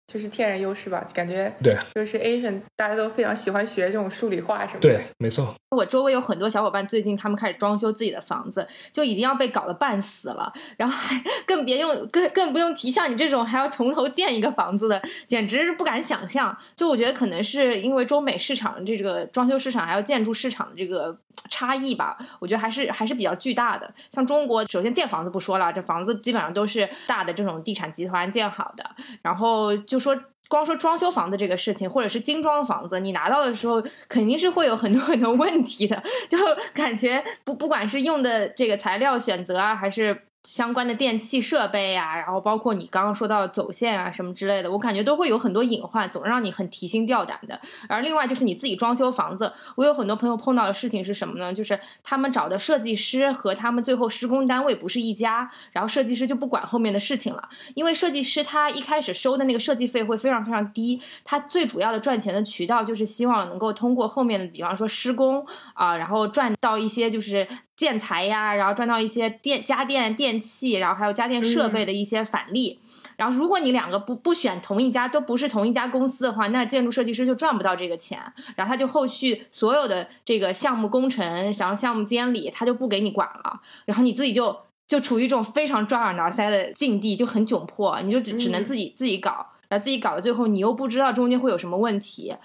[0.08, 4.90] 就是天然优势吧，感觉对，就是 Asian 大家都非常喜欢学这种数理化什么的。
[4.90, 5.54] 对，没错。
[5.72, 16.58] 我周围有很多小伙伴，最近他们开始装修自己的房子，就已经要被搞得半死了，然后还更别用更更不用提像你这种还要从头建一个房子的，简直是不敢想象。
[16.74, 21.16] 就我觉得可能是因为中美市场这个装修市场还有建筑市场的这个
[21.50, 23.94] 差异吧，我觉得还是还是比较巨大的。
[24.10, 28.90] 像中国，首先建房子不说了，这房子基本上都是大的这种地产集团建好的，
[29.22, 30.18] 然后就说。
[30.50, 36.38] 光说装修房子这个事情，或者是精装房子，你拿到的时候肯定是会有很多 很多问题的，就
[36.74, 40.27] 感觉不不管是用的这个材料选择啊，还是。
[40.44, 47.60] 相关的电器设备呀，然后包括你刚刚说到走线啊什么之类的，我感觉都会有很多隐患，总让你很提心吊胆的。
[47.90, 51.54] 而另外就是你自己装修房子，我有很多朋友碰到的事情是什么呢？
[51.54, 67.46] 就是他们找的设计师和他们最后施工单位不是一家，然后设计师就不管后面的事情了，因为设计师他一开始收的那个设计费会非常非常低，他最主要的赚钱的渠道就是希望能够通过后面的，比方说施工啊，然后赚到一些就是。
[67.78, 72.80] 建材呀，然后赚到一些电家电电器，然后还有家电设备的一些返利。
[73.16, 78.20] 然后，如果你两个不不选同一家，都不是同一家公司的话，那建筑设计师就赚不到这个钱。
[78.56, 83.62] 然后他就后续所有的这个项目工程，然后项目监理，他就不给你管了。
[83.86, 84.56] 然后你自己就
[84.88, 88.00] 就处于一种非常抓耳挠腮的境地，就很窘迫。
[88.02, 92.36] 你就只只能自己自己搞，然后自己搞到最后，你又不知道中间会有什么问题。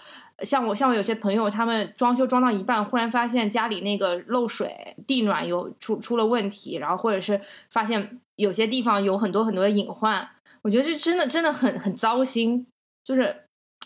[0.45, 10.29] 像我像我有些朋友，他们装修装到一半，忽然发现家里那个漏水、地暖有出出了问题，然后或者是发现有些地方有很多很多的隐患，
[10.63, 12.67] 我觉得这真的真的很很糟心。
[13.05, 13.35] 就是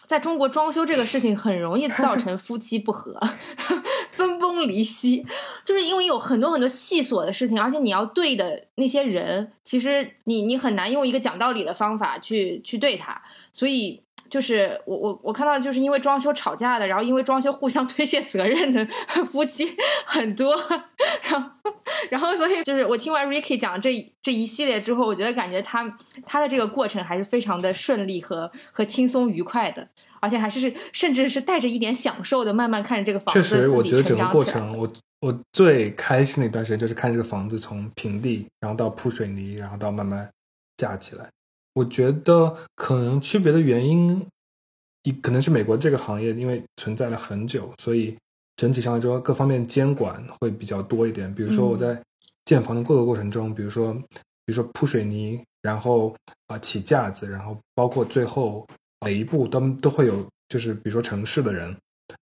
[0.07, 3.19] 在中国装修这个事情很容易造成夫妻不和、
[4.13, 5.27] 分崩离析，
[5.65, 14.03] 就是因为有很多很多细琐的事情，而且你要对的那些人，其实你你很难用一个讲道理的方法去去对他，所以。
[14.29, 18.87] 就是我我我看到就是因为装修吵架的，然后因为装修互相 推卸责任的
[19.31, 19.67] 夫妻
[20.07, 20.55] 很多，
[21.23, 21.51] 然后
[22.11, 29.89] 然后所以就是我听完 Ricky 讲这这一系列之后，我觉得感觉他他的这个过程还是非常的顺利和和轻松愉快的，
[30.21, 40.29] 而且还是甚至是带着一点享受的，慢慢看着这个房子确实，我觉得整个过程我我最开心的一段时间就是看这个房子从平地，然后到铺水泥，然后到慢慢
[40.77, 41.29] 架起来。
[41.77, 44.27] 我觉得可能区别的原因，
[45.03, 48.17] 一可能是美国这个行业因为存在了很久，所以
[48.57, 51.33] 整体上来说各方面监管会比较多一点。
[51.35, 52.03] 比如说我在
[52.47, 58.67] 建房的各个过程中，比如说比如说铺水泥，然后啊起架子，然后包括最后
[59.03, 61.77] 每一步都都会有，就是比如说城市的人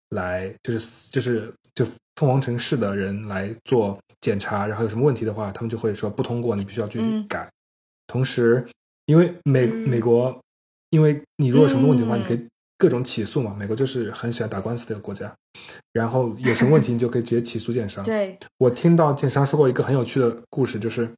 [0.09, 1.87] 来，就是就是就
[2.17, 7.49] 凤凰城市的人来做检查，然后有什么问题的话，他们就会说不通过，你必须要去改。
[8.09, 8.67] 同时。
[9.07, 10.35] 因为美美国，
[10.91, 13.55] 因为你如果什么问题的话，你可以各种起诉嘛。
[13.55, 15.35] 美国就是很喜欢打官司的一个国家，
[15.93, 18.03] 然后有什么问题你就可以直接起诉建商。
[18.05, 21.09] 对，我听到建商说过一个很有趣的故事，就是，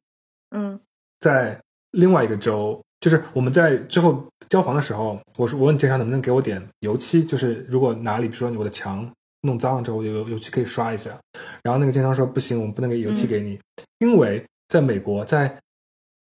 [0.49, 0.77] 嗯，
[1.19, 1.57] 在
[1.91, 9.09] 另外一个州，就是我们在最后交房的时候，我说我问建商能不能给我点油漆，就是如果哪里比如说我的墙
[9.41, 11.17] 弄脏了之后有油漆可以刷一下，
[11.63, 13.57] 然后那个建商说不行，我们不能给油漆给你，
[13.99, 15.57] 因为在美国在。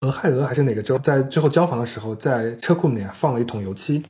[0.01, 4.03] 俄亥俄还是哪个州，在最后交房的时候，在车库里面放了一桶油漆，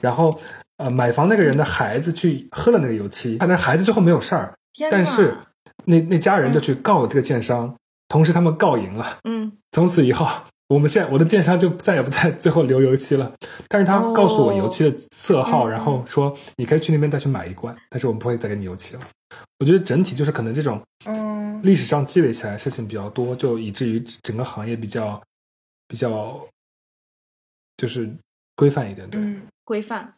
[0.00, 0.38] 然后
[0.76, 4.54] 呃，买房那个人的孩子去喝了那个油漆，但那孩子最后没有事儿，
[4.90, 5.34] 但是
[5.86, 7.74] 那那家人就去告这个建商，
[8.08, 10.26] 同时他们告赢了，嗯，从此以后，
[10.68, 13.32] 我们现在我的建商就再也不在最后留油漆了，
[13.68, 19.00] 但是他告诉我油漆的色号，然后说你可以去那边再去买一罐，但是我们不会再给你油漆了。
[19.58, 25.18] 我觉得整体就是可能这种，嗯，历史上积累起来事情比较多，就以至于整个行业比较。
[25.90, 26.46] 比较
[27.76, 28.08] 就是
[28.54, 29.20] 规范一点，对，
[29.64, 30.14] 规范，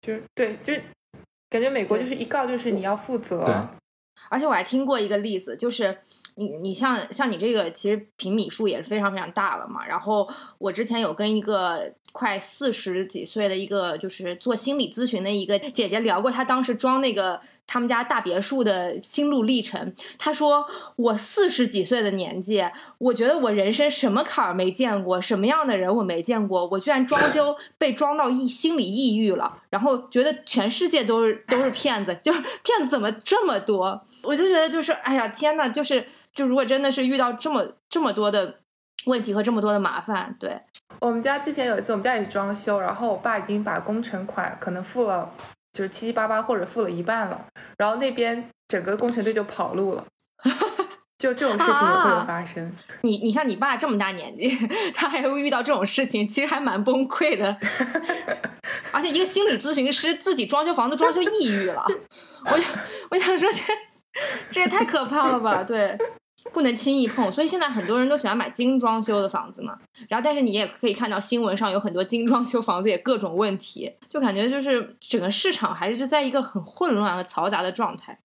[0.00, 0.82] 就是对，就是
[1.48, 3.54] 感觉美国就是一告就是你要负责，对。
[4.28, 5.96] 而且我还听过一个例子，就是
[6.34, 9.86] 你你像像你这个其实平米数也是非常非常大了嘛。
[9.86, 10.28] 然后
[10.58, 17.40] 我之前有跟一个快四十几岁的一个就是做心理咨询的一个姐姐聊过，她当时装那个。
[17.66, 22.64] 他们家大别墅的心路历程，他说：“我四十几岁的年纪，
[22.98, 34.00] 我觉得我人生什么坎儿没见过，什么样的人我没见过，我居然装修被装到抑心理抑郁了，然后觉得全世界都是都是骗子，就是 骗子怎么这么多？
[34.22, 38.60] 我就觉得就是哎呀天呐，就是就如果真的是遇到这么这么多的
[39.06, 40.60] 问题和这么多的麻烦，对
[41.00, 45.32] 我们家之前有一次我们家也装修，然后我爸已经把工程款可能付了。”
[45.74, 47.44] 就是七七八八或者付了一半了，
[47.76, 50.06] 然后那边整个工程队就跑路了，
[51.18, 52.72] 就这种事情也会有发生。
[53.02, 54.48] 你你像你爸这么大年纪，
[54.94, 57.58] 他还会遇到这种事情，其实还蛮崩溃的。
[58.92, 61.84] 而且一个心理咨询师自己装修房子装修抑郁了，
[62.46, 62.58] 我
[63.10, 63.62] 我想说这
[64.52, 65.64] 这也太可怕了吧？
[65.64, 65.98] 对，
[66.52, 67.32] 不能轻易碰。
[67.32, 69.78] 所以现在很多人都喜欢买精装修的房子嘛。
[70.08, 78.18] 然后，但是你也可以看到新闻上有很多精装修房子也各种问题，就感觉就是整个市场还是在一个很混乱和嘈杂的状态。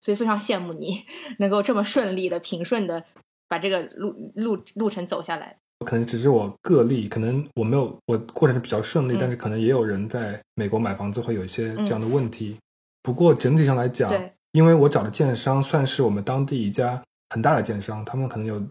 [0.00, 1.04] 所以非常羡慕你
[1.40, 3.04] 能够这么顺利的、平顺的
[3.48, 5.56] 把这个路路路程走下来。
[5.84, 12.56] 可能只是我个例，可能我没有我过程是比较顺利，嗯但是可能也有人在美国买房子会有一些这样的问题。
[13.02, 14.10] 不过整体上来讲，
[14.52, 18.62] 因为我找的建商算是我们当地一家很大的建商，他们可能有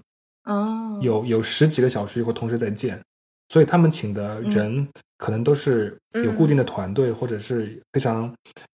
[0.46, 3.02] 哦，有有十几个小区会同时在建，
[3.50, 4.88] 所以他们请的人
[5.18, 8.34] 可能都是有固定的团队，或者是非常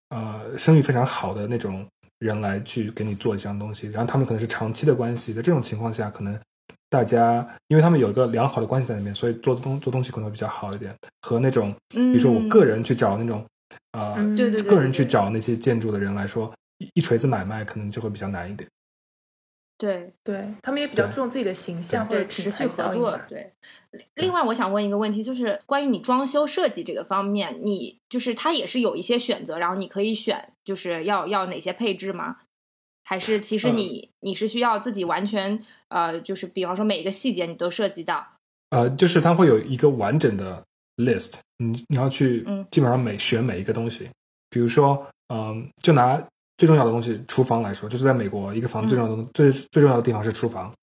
[0.10, 1.86] 呃声誉非常好的那种
[2.20, 6.38] 人来去给你做一项东西，然后他们可能是长期的关系，在这种情况下，可能
[6.90, 13.46] 大家因为他们有一个良好的关系在里面，所以做东做东西可能会比较好一点，和那种嗯，比如说我个人去找那种
[13.92, 18.70] 呃嗯对对对个人去找那些建筑的人来说，一一锤子买卖可能就会比较难一点。
[19.78, 22.90] 对对他们也比较注重自己的形象或者对持续合。
[22.94, 23.52] 作对。
[24.16, 32.38] 另外，我想问一个问题，就是关于你装修设计这个方面，你就是它也是有一些选择，然后你可以选就是要要哪些配置吗？
[33.04, 38.26] 还是其实嗯你、你是需要自己完全呃，就是比方说每一个细节你都涉及到？
[38.72, 40.64] 呃，就是它会有一个完整的
[40.98, 44.10] list，你你要去嗯基本上每选每一个东西，
[44.50, 46.22] 比如说，嗯、就拿
[46.58, 50.74] 最重要的东西厨房来说，就是在美国一个房子最重要的、最最重要的地方是厨房。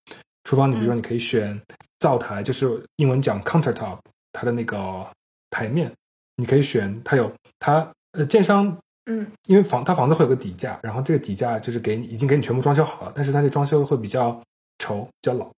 [0.44, 0.98] 厨房，你比如说嗯。
[0.98, 1.60] 你可以选
[2.00, 3.98] 灶台，就是英文讲 countertop，
[4.32, 5.06] 它的那个
[5.50, 5.92] 台面，
[6.36, 9.26] 你可以选它有它呃建商嗯。
[9.46, 14.38] 因为房它房子会有个底价，然后这个底价就是给你已经给你全部装修好了，但是它这装修会比较
[14.78, 15.50] 丑、比较老。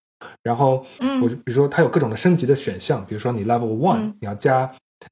[0.43, 1.21] 然后嗯。
[1.23, 4.17] 我就比如说它有各种的升级的选项，比如说你 Level One、嗯。
[4.21, 4.71] 你要加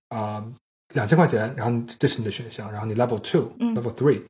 [0.08, 0.44] 啊
[0.94, 3.74] 两千块钱，然后这是你的选项，然后你 Level Two、嗯。
[3.74, 4.22] Level Three，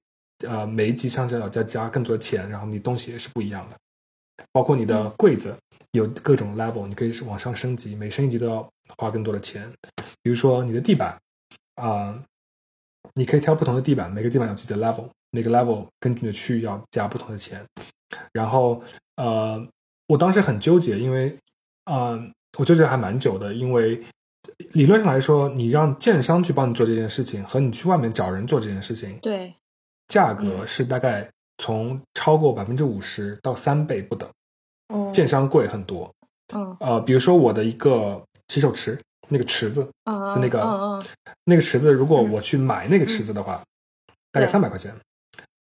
[0.49, 3.76] 呃每一级上就要加加更多的钱，然后你东西也是不一样的，
[4.53, 5.57] 包括你的嗯柜子
[5.93, 9.70] 有各种 level，你可以往上升级，每升一级都要花更多的钱。
[10.22, 11.18] 比如说你的地板
[11.76, 12.22] 啊、
[13.14, 17.64] 你可以挑不同的地板，每个地板有自己的 level，每个 level 根据你的区域要加不同的钱。
[18.32, 18.82] 然后
[19.16, 19.66] 呃，
[20.07, 21.34] 我当时很纠结，因为
[21.86, 22.22] 呃，
[22.59, 24.03] 我纠结还蛮久的，因为
[24.72, 29.55] 理论上来说，你让建商去帮你做这件事情，和你去外面找人做这件事情，对，
[30.09, 31.28] 价格是大概
[31.59, 34.28] 从超过百分之五十到三倍不等，
[34.88, 36.12] 哦，建商贵很多。
[36.55, 36.76] 嗯。
[36.80, 38.98] 呃，比如说我的一个洗手池，
[39.28, 41.05] 那个池子，嗯那个
[41.44, 42.32] 那个池子，如果嗯。
[42.32, 43.62] 我去买那个池子的话，
[44.30, 44.50] 大概对。
[44.50, 44.94] 三百块钱。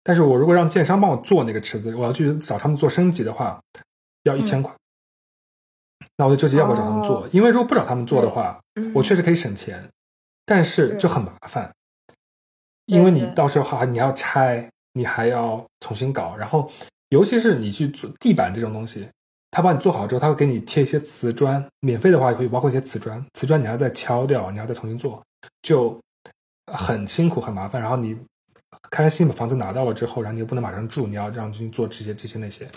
[0.04, 3.60] 但是我如果让建商帮我做那个池子，我要去找他们做升级的话，
[4.24, 4.74] 要一千块。
[6.16, 7.28] 那我就纠结要不要找他们做，哦。
[7.32, 8.92] 因为如果不找他们做的话，嗯。
[8.94, 9.88] 我确实可以省钱，
[10.44, 11.72] 但是就很麻烦，对
[12.86, 16.70] 因为你到时候还你要拆，你还要重新搞，然后
[17.10, 19.08] 尤其是你去做地板这种东西，
[19.50, 25.22] 他帮你做好之后，他会给你贴一些瓷砖，免费的话也会包括一些瓷砖，瓷砖你还要再敲掉，你还要再重新做，
[25.62, 25.98] 就
[26.72, 27.80] 很辛苦很麻烦。
[27.80, 28.14] 然后你
[28.90, 32.68] 开开心心把房子拿到了之后，然后你又不能马上住，你要让进去做这些这些那些，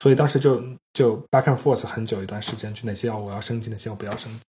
[0.00, 4.40] 所以当时就就 back and forth 很久一段时间，去哪些要我要升级，哪些我不要升级。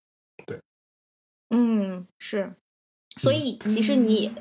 [1.50, 2.54] 嗯，是。
[3.18, 4.32] 所以其实你、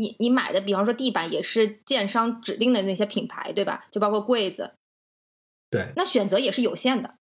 [0.00, 3.84] 你你买的，比方说地板也是建商指定的那些品牌，对吧？
[3.90, 4.72] 就包括柜子，
[5.70, 7.14] 对，那选择也是有限的。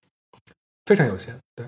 [0.86, 1.38] 非常有限。
[1.56, 1.68] 对，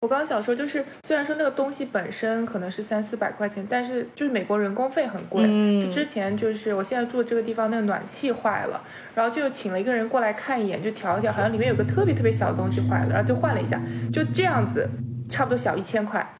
[0.00, 5.42] 我刚刚想说，就是虽然说那个东西本身可能是三四百块钱，但是就是美国人工费很贵。
[5.44, 8.82] 嗯就之前就是我现在住的这个地方，那个暖气坏了，
[9.14, 13.78] 然后就请了一个人过来看一眼，就调一调，好像里面有个特别特别小的东西坏了，然后就换了一下，
[14.12, 14.88] 就这样子，
[15.28, 16.36] 差不多小一千块。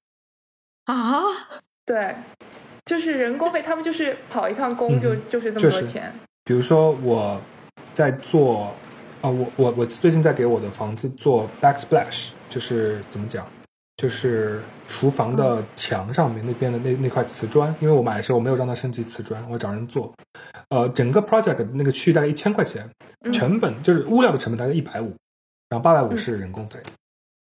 [0.84, 1.22] 啊，
[1.84, 2.16] 对，
[2.84, 6.12] 就是人工费，他们就是跑一趟工就、嗯就是这么多钱。
[6.44, 7.40] 比如说我
[7.94, 8.74] 在做
[9.20, 13.46] 啊、我我我最近在给我的房子做 backsplash，就是怎么讲，
[13.96, 20.12] 就是厨房的墙上面那边的那那块瓷砖，因为我买的时候我没有让它升级瓷砖，我找人做。
[20.70, 25.14] 呃，整个 project 那个区域大概一千块钱，嗯成本就是物料的成本大概一百五，
[25.68, 26.80] 然后八百五是人工费。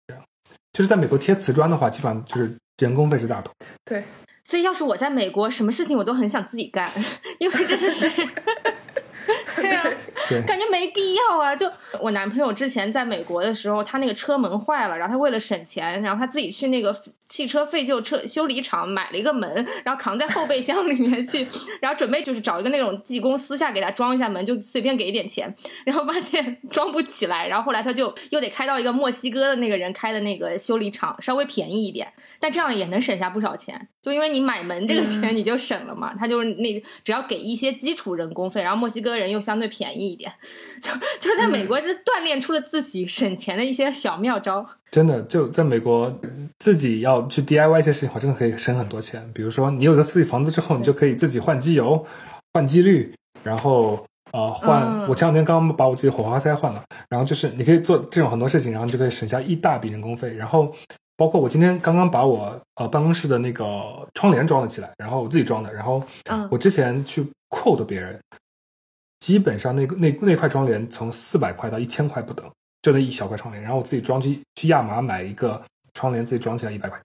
[0.08, 0.24] 这样，
[0.72, 3.52] 就是在美国贴瓷砖的话，基本上就是人工费是大头。
[3.84, 4.02] 对，
[4.42, 6.90] 所以要是我在美国，什么事情我都很想自己干，
[7.38, 8.10] 因为真的是
[9.56, 9.84] 对啊，
[10.28, 11.54] 对，感觉没必要啊。
[11.54, 16.94] 就我男朋友之前在美国的时候，他那个车门坏了，然后他为了省钱，然后他自己去那个
[17.28, 21.46] 汽车废旧车修理厂买了一个门，然后扛在后备箱里面去，
[21.80, 25.52] 然后准备就是找一个那种技工私下给他装一下门，就随便给一点钱，
[25.84, 33.88] 然后发现装不起来，然后后来他就又得开到一个墨西哥的那个人开的那个修理厂，稍微便宜一点，但这样也能省下不少钱。
[34.02, 40.32] 就因为你买门这个钱你就省了嘛，他就是那只要给一些基础人工费，然后墨西哥人又相对便宜一点，
[40.80, 44.64] 就就在美国就锻炼出了自己省钱的一些小妙招。
[44.90, 46.12] 真的就在美国，
[46.58, 49.24] 自己要去 DIY 一些事情的话，真的可以省很多钱。
[49.32, 52.04] 比如说，你有个自己房子之后，你就可以自己换机油、
[52.52, 54.82] 换机滤，然后呃换。
[54.82, 60.34] 嗯我前两天刚刚把我自己火花塞换了，然后就是你可以做这种很多事情，然后你就可以省下一大笔人工费。
[60.34, 60.72] 然后
[61.16, 63.64] 包括我今天刚刚把我呃办公室的那个
[64.14, 65.72] 窗帘装了起来，然后我自己装的。
[65.72, 68.20] 然后嗯我之前去 quote 别人，
[69.20, 72.50] 基本上那个那那块窗帘从四百块到一千块不等，
[72.82, 73.62] 就那一小块窗帘。
[73.62, 75.62] 然后我自己装去去亚麻买一个
[75.94, 76.98] 窗帘，自己装起来一百块。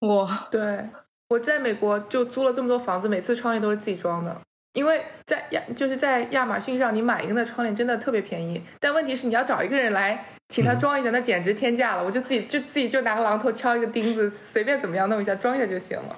[0.00, 0.86] 哇，对，
[1.30, 4.40] 我在美国就租了这么多房子，每次窗帘都是自己装的。
[4.74, 12.04] 因为在亚就是在亚马逊上，你买一个那窗帘真的特别便宜，但问题是你要找一个人来请他装一下，那简直天价了。
[12.04, 16.16] 我就自己就自己就拿个榔头敲一个钉子，随便怎么样弄一下装一下就行了。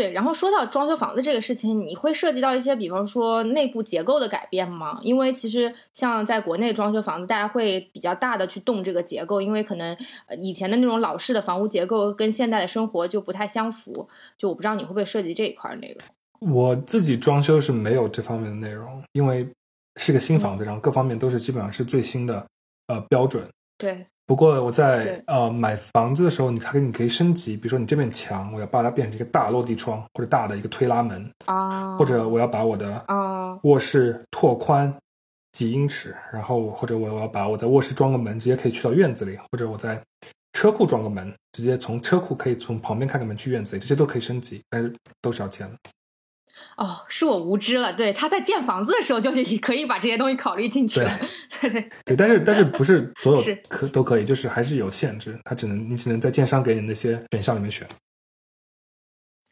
[0.00, 4.98] 对，然后说到装修房子这个事情，你会涉及到一些，比方说内部结构的改变吗？
[5.02, 9.94] 因为其实像在国内装修房子，大家会比较大的去动这个结构，因为可能
[10.26, 14.08] 呃以前的那种老式的房屋结构跟现代的生活就不太相符。
[14.38, 16.50] 就我不知道你会不会涉及这一块儿内容。
[16.50, 19.46] 我自己装修是没有这方面的内容，因为
[19.96, 22.46] 是个新房子，然后各方面都是基本上是最新的
[22.86, 23.46] 呃标准。
[23.76, 34.94] 对，不过我在呃买房子的时候，你还你可以升级，比如说你这面墙，我要把它变成一个大落地窗或者大的一个推拉门，啊，或者我要把我的啊，卧室拓宽
[35.50, 40.00] 几英尺，然后或者我要把我在卧室装个门，直接可以去到院子里，或者我在
[40.52, 45.68] 车库装个门，直接从车库可以从旁边开个门去院子里，这些都可以升级，但是都是要钱。
[45.68, 45.76] 的。
[46.80, 47.92] 哦，是我无知了。
[47.92, 51.20] 对，他在建房子的时候就是可以把这些东西考虑进去了。
[51.60, 57.86] 对对 对，但是但是不是 所有是可都可以，就是还是有限制，他只能你只能在建商给你那些选项里面选。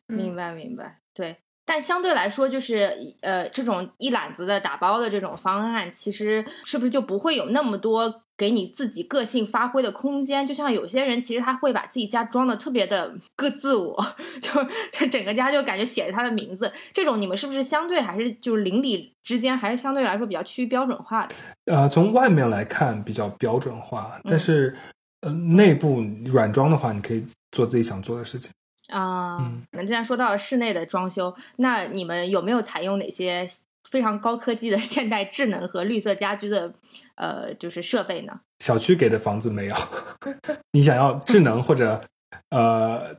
[0.07, 1.37] 明白明白，对。
[1.67, 10.47] 但相对来说，就是呃，这种一揽子的打包的这种方案，其实是不是就不会有那么多给你自己个性发挥的空间？
[10.47, 14.03] 就像有些人，其实他会把自己家装的特别的个自我，
[14.41, 14.53] 就
[14.93, 16.73] 就整个家就感觉写着他的名字。
[16.93, 21.35] 这种你们是不是相对还是就是邻里之间还是相对来说比较趋于标准化的？
[21.67, 24.77] 呃，从外面来看比较标准化，嗯但是
[25.23, 28.51] 呃内部软装的话，你可以做自己想做的事情。
[28.89, 33.45] 啊，嗯那既然说到了室内的装修，那你们有没有采用哪些
[33.91, 36.73] 非常高科技的 现代智能和绿色家居的
[37.17, 38.41] 呃就是设备呢？
[38.65, 39.77] 小区给的房子没有，
[40.73, 42.03] 你想要智能或者
[42.51, 43.15] 呃，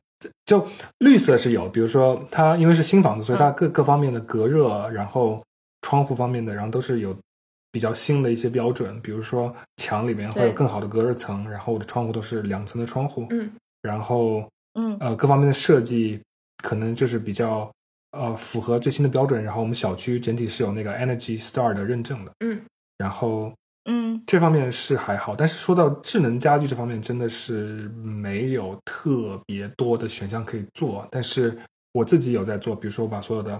[0.45, 0.67] 就
[0.99, 5.43] 绿色是有，比如说它因为是新房子，所以它各各方面的隔热，然后
[5.81, 7.15] 窗户方面的，然后都是有
[7.71, 13.49] 比较新的一些标准，比如说墙里面会有更好的隔热层，然后我的窗户都是两层的窗户，嗯，
[13.81, 14.97] 然后嗯。
[14.99, 16.19] 呃各方面的设计
[16.63, 17.71] 可能就是比较
[18.11, 22.61] 呃符合最新的标准，然后我们小区整体是有那个 Energy Star 的认证的，嗯，
[22.97, 23.53] 然后。
[23.85, 31.07] 嗯这方面是还好，但是说到智能家居这方面，真的是没有特别多的选项可以做。
[31.09, 31.57] 但是
[31.93, 33.59] 我自己有在做，比如说我把所有的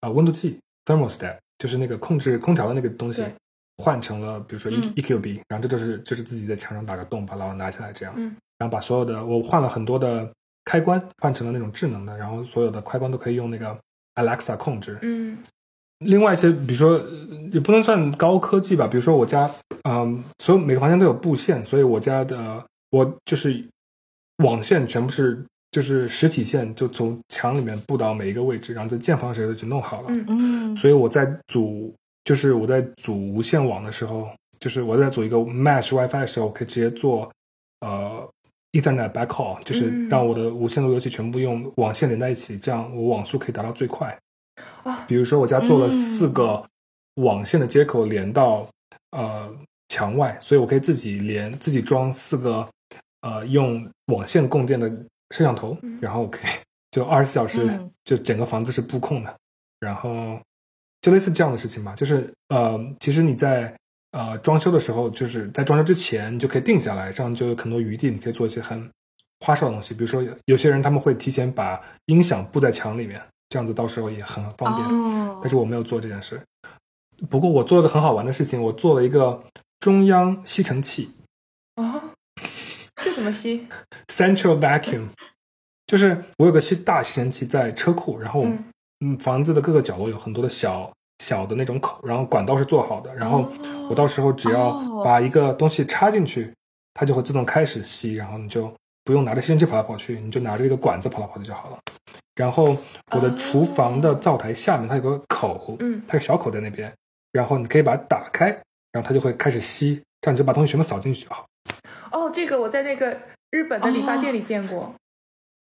[0.00, 3.24] 呃温度计 thermostat，就是那个控制空调的那个东西，
[3.76, 10.32] 换成了比如说 E 嗯 EQB，、然后这就是就是自己在墙上打个洞，把它拿下来这样，嗯然后把所有的我换了很多的
[10.66, 13.74] 开关换成了那种智能的，然后所有的开关都可以用那个
[14.16, 15.38] Alexa 控制，嗯。
[16.00, 19.50] 另外一些，比如说呃也不能算高科技吧，比如说我家，
[19.88, 23.64] 嗯，所有每个房间都有布线，所以我家的我就是
[24.44, 30.08] 网线全部是就是实体线，就从墙里面布到每一个位置，然后在建房时候就弄好了。
[30.10, 30.26] 嗯。
[30.28, 30.76] 嗯。
[30.76, 31.94] 所以我在组，
[32.24, 34.28] 就是我在组无线网的时候，
[34.60, 37.32] 就是我在组一个 Mesh WiFi 的时候，我可以直接做
[37.80, 38.25] 呃
[38.80, 44.16] Ethernet backhaul，就是嗯让我的无线路由器全部用网线连在一起，这样我网速可以达到最快。
[44.84, 46.64] 啊比如说我家做了嗯四个
[47.16, 48.68] 网线的接口连到
[49.10, 49.52] 呃
[49.88, 52.68] 墙外，所以我可以自己连自己装四个
[53.22, 54.88] 呃用网线供电的
[55.30, 56.50] 摄像头，嗯 然后我可以
[56.90, 59.36] 就二十四小时嗯就整个房子是布控的，
[59.80, 60.38] 然后
[61.02, 61.94] 就类似这样的事情吧。
[61.96, 63.74] 就是呃，其实你在
[64.16, 68.90] 呃装修的时候，就是在装修之前，你就可以定下来，这样就有很多余地，你可以做一些很
[69.40, 69.92] 花哨的东西。
[69.92, 74.88] 比如说有有些人他们会提前把音响布在墙里面，这样子到时候也很方便。
[74.88, 76.40] 哦但是我没有做这件事。
[77.28, 79.44] 不过我做了个很好玩的事情，我做了一个
[79.80, 81.10] 中央吸尘器
[81.76, 82.00] 哦，
[82.96, 83.68] 这怎么吸
[84.08, 85.08] ？（Central Vacuum），
[85.86, 88.64] 就是我有个吸大吸尘器在车库，然后嗯
[89.00, 96.52] 嗯房子的各个角落有很多的小小的那种口，然后管道是做好的，然后哦我到时候只要哦把一个东西插进去，
[96.94, 98.72] 它就会自动开始吸，然后你就
[99.04, 101.78] 不用拿着吸尘器跑来跑去，你就拿着一个管子跑来跑去就好了。
[102.34, 102.76] 然后
[103.12, 106.92] 我的厨房的灶台下面它有个口，嗯它有小口在那边，
[107.32, 108.48] 然后你可以把它打开，
[108.92, 111.46] 然后它就会开始吸，这样你就把东西全部扫进去就好。
[112.12, 113.18] 哦，这个我在那个
[113.50, 114.94] 日本的理发店里见过，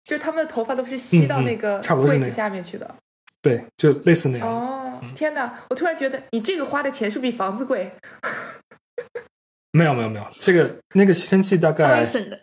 [0.03, 2.93] 就他们的头发都是吸到那个柜子下面去的。
[3.41, 4.47] 对，就类似那样。
[4.47, 5.53] 哦，天哪！
[5.69, 7.91] 我突然觉得你这个花的钱是不是比房子贵？
[9.71, 12.39] 没有没有没有，这个那个吸尘器大概，Dyson 的，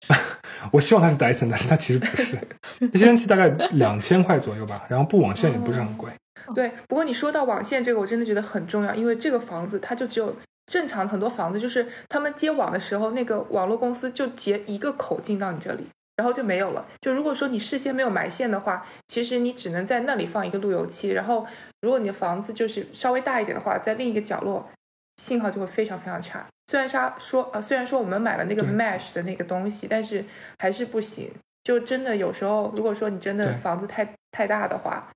[0.72, 2.36] 我希望它是 Dyson，但是它其实不是。
[2.80, 6.10] 那吸尘器大概两千块左右吧，然后布网线也不是很贵。
[6.54, 10.34] 对，不过你说到网线这个，我真的觉得很重要，因为这个房子它就只有
[10.66, 15.86] 正常很多房子，就是他们接网的时候，那个网络公司就接一个口进到你这里，
[16.22, 16.86] 然后就没有了。
[17.00, 21.44] 就如果说你事先没有埋线的话，其实你只能在那里放一个路由器，然后
[21.80, 24.70] 如果你的房子就是稍微大一点的话，在另一个角落
[25.16, 26.46] 信号就会非常非常差。
[26.68, 30.24] 虽然说说啊，虽然说我们买了那个 mesh 的那个东西，但是
[30.60, 31.28] 还是不行。
[31.64, 35.08] 就真的有时候，如果说你真的房子太太大的话，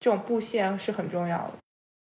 [0.00, 1.52] 这种布线是很重要的。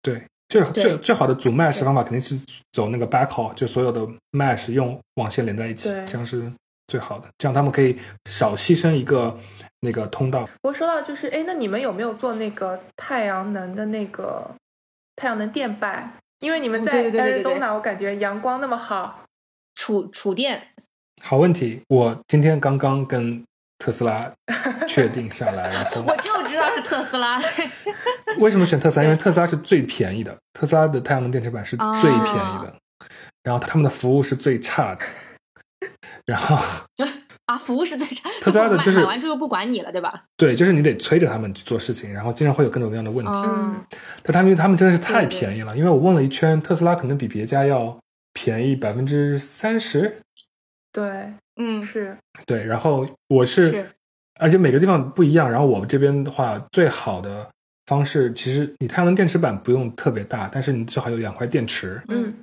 [0.01, 2.39] 对，最对最最好的组 mesh 方法肯定是
[2.71, 6.51] 走那个 backhaul，就所有的 mesh 用网线连在一起，这样是
[6.87, 7.27] 最好的。
[7.37, 9.37] 这样他们可以少牺牲一个
[9.81, 10.45] 那个通道。
[10.61, 14.49] 不过说到就是，哎，那你们有没有做那个太阳能的那个
[15.15, 16.13] 太阳能电板？
[16.39, 19.23] 因为你们在 Arizona，我感觉阳光那么好。
[19.79, 20.69] 储储电，
[21.21, 23.43] 好问题，我今天刚刚跟
[23.77, 24.31] 特斯拉
[24.89, 27.39] 确定下来，然后 我就知道是特斯拉。
[28.39, 29.03] 为什么选特斯拉？
[29.03, 32.75] 因为特斯拉是最便宜的，特斯拉的太阳能电池板是最便宜的，
[33.43, 35.05] 然后他们的服务是最差的，
[36.25, 36.57] 然后
[37.45, 38.29] 啊，服务是最差。
[38.41, 40.25] 特斯拉的就是买完之后不管你了，对吧？
[40.35, 43.31] 对，就是你得催着他们去做事情，然后经常会有各种各样的问题。
[43.45, 43.81] 嗯，
[44.23, 47.97] 但他们他们真的是太便宜了，因为我问了一圈，特斯拉可能比别家要
[48.33, 50.17] 便宜百分之三十。
[50.91, 53.89] 对，嗯，是，对，然后我是，是
[54.39, 55.49] 而且每个地方不一样。
[55.49, 57.47] 然后我们这边的话，最好的
[57.85, 62.33] 方式，其实你太阳能电池板不用特别大，但是你最好有两块电池，嗯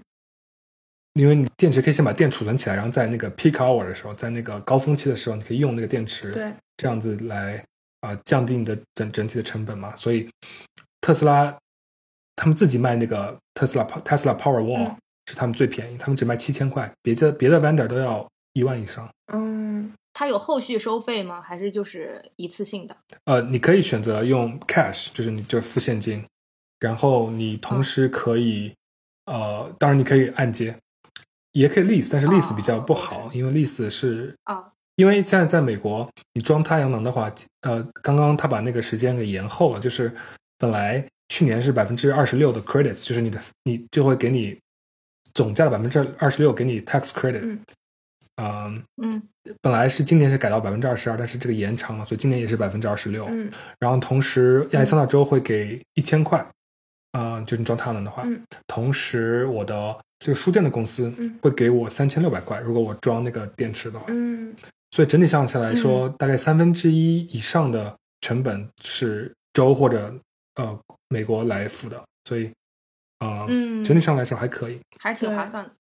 [1.15, 7.65] 因为你电池可以先把电储存起来，然后在那个 peak hour 的时候，在那个高峰期的时候，你可以用那个电池，对，这样子来
[8.01, 9.97] 啊、降低你的整整体的成本嘛。
[9.97, 10.29] 所以
[11.01, 11.57] 特斯拉
[12.37, 14.97] 他们自己卖那个特斯拉 Tesla Power Wall、嗯
[15.27, 19.09] 是他们最便宜，他们只卖七千块，别的别的 vendor 都要一万以上。
[19.33, 21.41] 嗯它有后续收费吗？
[21.41, 22.95] 还是就是一次性的？
[23.25, 26.23] 呃，你可以选择用 cash，就是你就付现金，
[26.79, 28.75] 然后你同时可以、
[29.25, 30.77] 呃，当然你可以按揭，
[31.55, 34.63] 也可以 lease，但是 lease 比较不好，哦因为 lease 是啊
[34.97, 37.33] 因为现在在美国，你装太阳能的话，
[37.63, 40.15] 呃，刚刚他把那个时间给延后了，就是
[40.59, 44.57] 本来去年是百分之二十六的 credits，就是你的你就会给你
[45.33, 47.61] 总价的百分之二十六给你 tax credit，嗯。
[48.37, 49.23] 嗯嗯。
[49.61, 53.27] 本来是今年是改到百分之二十二，但是这个延长了，所以今年也是百分之二十六。
[53.31, 53.51] 嗯。
[53.79, 56.45] 然后同时亚利桑那州会给一千块，
[57.15, 58.25] 啊、就是你装太阳能的话。
[58.27, 64.07] 嗯同时我的这个书店的公司嗯会给我三千六百块，如果我装那个电池的话。
[64.09, 64.55] 嗯
[64.91, 70.15] 所以整体上下来说，大概三分之一以上的成本是州或者
[70.55, 72.53] 呃美国来付的，所以
[73.19, 74.81] 呃，嗯整体上来说还可以。
[75.01, 75.71] 还是挺划算的。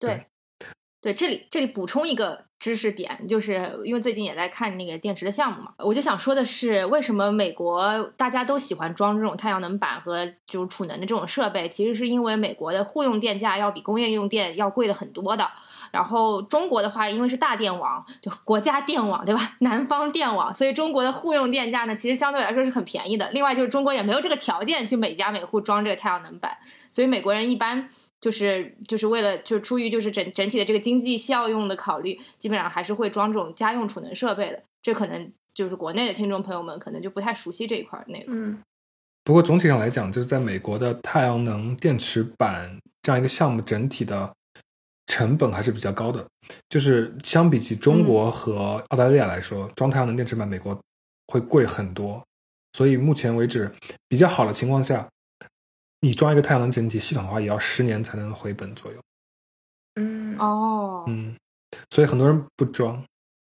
[0.00, 0.26] 对
[0.58, 15.46] 对，对，这里这里补充一个知识点，就是因为最近也在看那个电池的项目嘛，我就想说的是，为什么美国大家都喜欢装这种太阳能板和就是储能的这种设备，其实是因为美国的户用电价要比工业用电要贵的很多的。
[15.90, 19.56] 然后中国的话，因为是大电网，就国家电网，对吧？
[19.58, 23.30] 南方电网，所以中国的户用电价呢，其实相对来说是很便宜的。
[23.30, 26.56] 另外就是中国也没有这个条件去每家每户装这个太阳能板，
[26.90, 27.90] 所以美国人一般
[28.24, 34.62] 就是就是为了就出于就是整整体的这个经济效用的考虑，基本上还是会装这种家用储能设备的。
[34.80, 38.34] 这可能就是国内的听众朋友们可能就不太熟悉这一块内容。
[38.34, 38.58] 嗯
[39.24, 44.32] 不过总体上来讲，就是在美国的太阳能电池板这样一个项目，整体的
[45.06, 46.26] 成本还是比较高的。
[46.70, 50.78] 就是相比起中国和澳大利亚来说，装太阳能电池板美国
[51.26, 52.22] 会贵很多。
[52.72, 53.70] 所以目前为止，
[54.08, 55.06] 比较好的情况下，
[56.04, 58.98] 你装一个太阳能整体系统的话，也要十年才能回本左右。
[59.94, 60.36] 嗯。
[60.38, 61.34] 哦，嗯，
[61.90, 63.02] 所以很多人不装，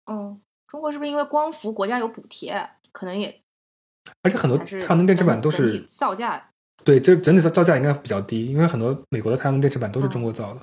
[0.10, 3.42] 嗯，中国是不是因为光伏国家有补贴，可能也
[4.22, 6.52] 而且很多太阳能电池板都是造价。
[6.86, 10.62] 对，这整体造造价应该比较低，因为很多美国的太阳能电池板都是中国造的，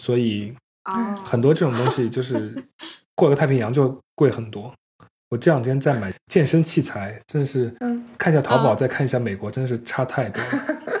[0.00, 0.54] 所以
[0.84, 2.54] 哦，很多这种东西就是
[3.16, 4.70] 过个太平洋就贵很多。
[5.30, 8.04] 我这两天在买健身器材，真的是嗯。
[8.18, 10.76] 看一下淘宝，啊再看一下美国，真的是差太多了。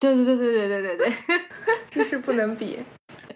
[0.00, 1.12] 对对对对对对对对，
[1.90, 2.78] 这是 不能比。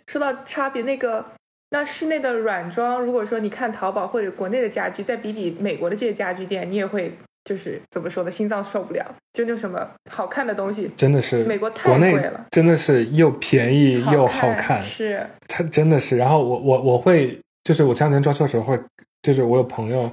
[0.06, 1.24] 说到差别，那个
[1.70, 7.12] 那室内的软装，如果说你看淘宝或者国内的家居，再比比美国的这些家居店，你也会
[7.44, 9.04] 就是怎么说呢，心脏受不了。
[9.32, 16.18] 就那种什么好看的东西，真的是美国太国内贵了真的是又便宜又好看，看，是它真的是。
[16.18, 18.78] 然后我我我会就是我前两天装修的时候会，
[19.22, 20.10] 就是我有朋友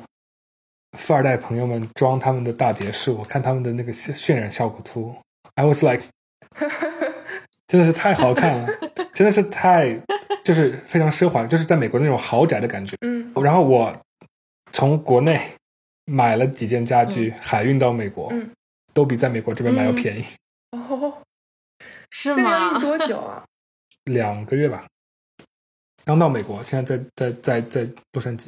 [0.97, 5.13] 富二代朋友们装他们的大别墅，我看他们的那个渲渲染效果图
[5.55, 6.03] ，I was like，
[7.67, 8.67] 真的是太好看了，
[9.13, 9.99] 真的是太
[10.43, 12.95] 就是非常奢华，就是在美国那种豪宅的感觉。
[13.01, 13.95] 嗯然后我
[14.71, 15.39] 从国内
[16.05, 18.49] 买了几件家具，海运到美国，嗯
[18.93, 20.25] 都比在美国这边买要嗯便宜、
[20.71, 21.21] 哦，
[22.09, 22.81] 是吗运？
[22.81, 23.45] 多久啊？
[24.05, 24.87] 两个月吧。
[26.03, 28.47] 刚到美国，现在在在在在洛杉矶。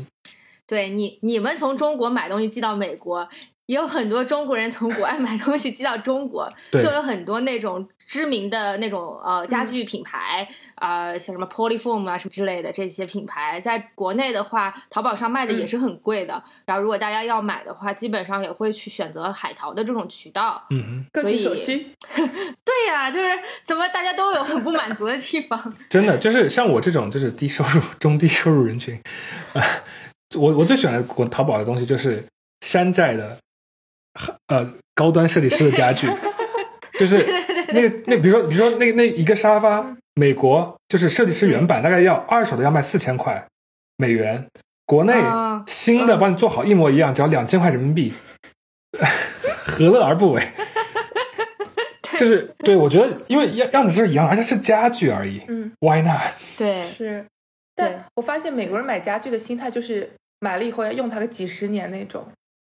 [0.66, 3.30] 对你，你们从中国买东西寄到美国，
[3.72, 10.46] 也有很多中国人从国外买东西寄到中国， 就有很多那种知名的那种呃家具品牌，
[10.76, 16.44] 呃像什么 Polyform 啊什么之类的这些品牌，在国内的话，淘宝上卖的也是很贵的。
[16.66, 20.62] 然后如果大家要买的话，基本上也会去选择海淘的这种渠道。
[20.70, 21.96] 嗯哼，各取所需。
[22.66, 23.30] 对呀、就是
[23.64, 25.74] 怎么大家都有很不满足的地方。
[25.90, 29.02] 真的就是像我这种就是低收入、中低收入人群，
[29.54, 29.62] 呃，
[30.38, 32.26] 我我最喜欢的国淘宝的东西就是
[32.66, 33.38] 山寨的，
[34.48, 36.08] 呃，高端设计师的家具，
[37.00, 37.26] 就是
[37.70, 43.46] 那个那比如说比如说那那一个沙发，美国就是设计师原版大概要二手的要卖四千块
[43.98, 44.46] 美元，
[44.86, 48.14] 国内啊新的嗯帮你做好一模一样，只要两千块人民币，
[49.66, 50.44] 何乐而不为？
[52.18, 56.22] 就是对我觉得，因为样样子是一样，而且是家具而已嗯，，Why not？
[56.58, 57.26] 对，是。
[57.74, 62.28] 对但我发现美国人买家具的心态就是买了以后要用它个几十年那种，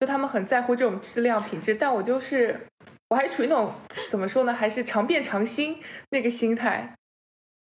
[0.03, 1.73] 就他们很在乎这种质量品质。
[1.73, 2.59] 但我就是
[3.07, 3.73] 我还处于那种
[4.11, 5.77] 怎么说呢，还是常变常新
[6.09, 6.93] 那个心态，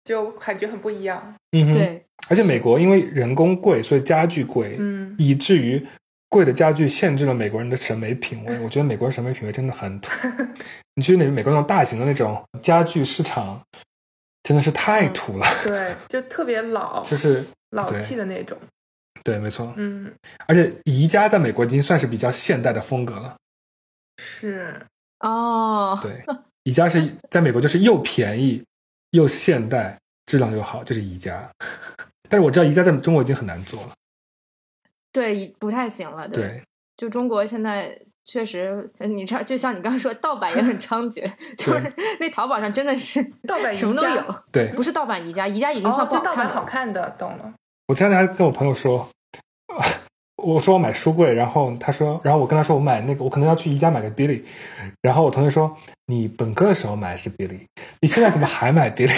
[0.03, 1.33] 就感觉很不一样。
[1.53, 5.83] 嗯哼，对，而且美国因为人工贵，所以家具贵，嗯，以至于
[6.29, 8.59] 贵的家具限制了美国人的审美品味。
[8.59, 10.11] 我觉得美国人审美品味真的很土。
[10.93, 13.59] 你去那美国那种大型的那种家具市场，
[14.43, 18.55] 真的是太土了，对，就特别老就是老气的那种。
[19.27, 19.73] 对，没错。
[19.75, 20.09] 嗯，
[20.47, 23.35] 而且宜家在美国已经算是比较现代的风格了。
[24.17, 24.81] 是，
[25.19, 26.23] 哦，对，
[26.63, 28.63] 宜家是 在美国就是又便宜
[29.11, 31.45] 又现代，质量又好，就是宜家。
[32.29, 33.89] 但是我知道宜家在中国已经很难做了。
[35.11, 36.25] 对，不太行了。
[36.29, 36.63] 对，对，
[36.95, 41.21] 就中国现在确实，你知道，就像你刚刚说，盗版也很猖獗，
[41.57, 46.93] 就是那淘宝上真的是盗版什么都有，对不是盗版宜家，宜家已经哦算，不就盗版好看了。
[46.93, 47.53] 好看的，懂了。
[47.87, 49.09] 我前两天还跟我朋友说，
[50.37, 54.43] 我说我买书柜，然后他说，然后我跟他说我买那个，我可能要去宜家买个 Billy，
[55.01, 57.61] 然后我同学说，你本科的时候买的是 Billy，
[58.01, 59.11] 你现在怎么还买 Billy？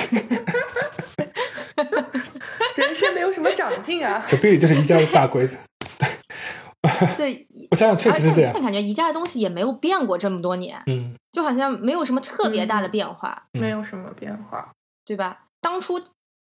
[2.76, 4.26] 人生没有什么长进啊。
[4.30, 5.58] 这 Billy 就是宜家的大柜子。
[7.18, 8.54] 对，我想想，确实是这样。
[8.54, 14.70] 感觉宜家的东西也没有变过这么多年，嗯，就好像没有什么特别大的变化，嗯没有什么变化。
[15.06, 15.46] 对吧？
[15.62, 16.02] 当初。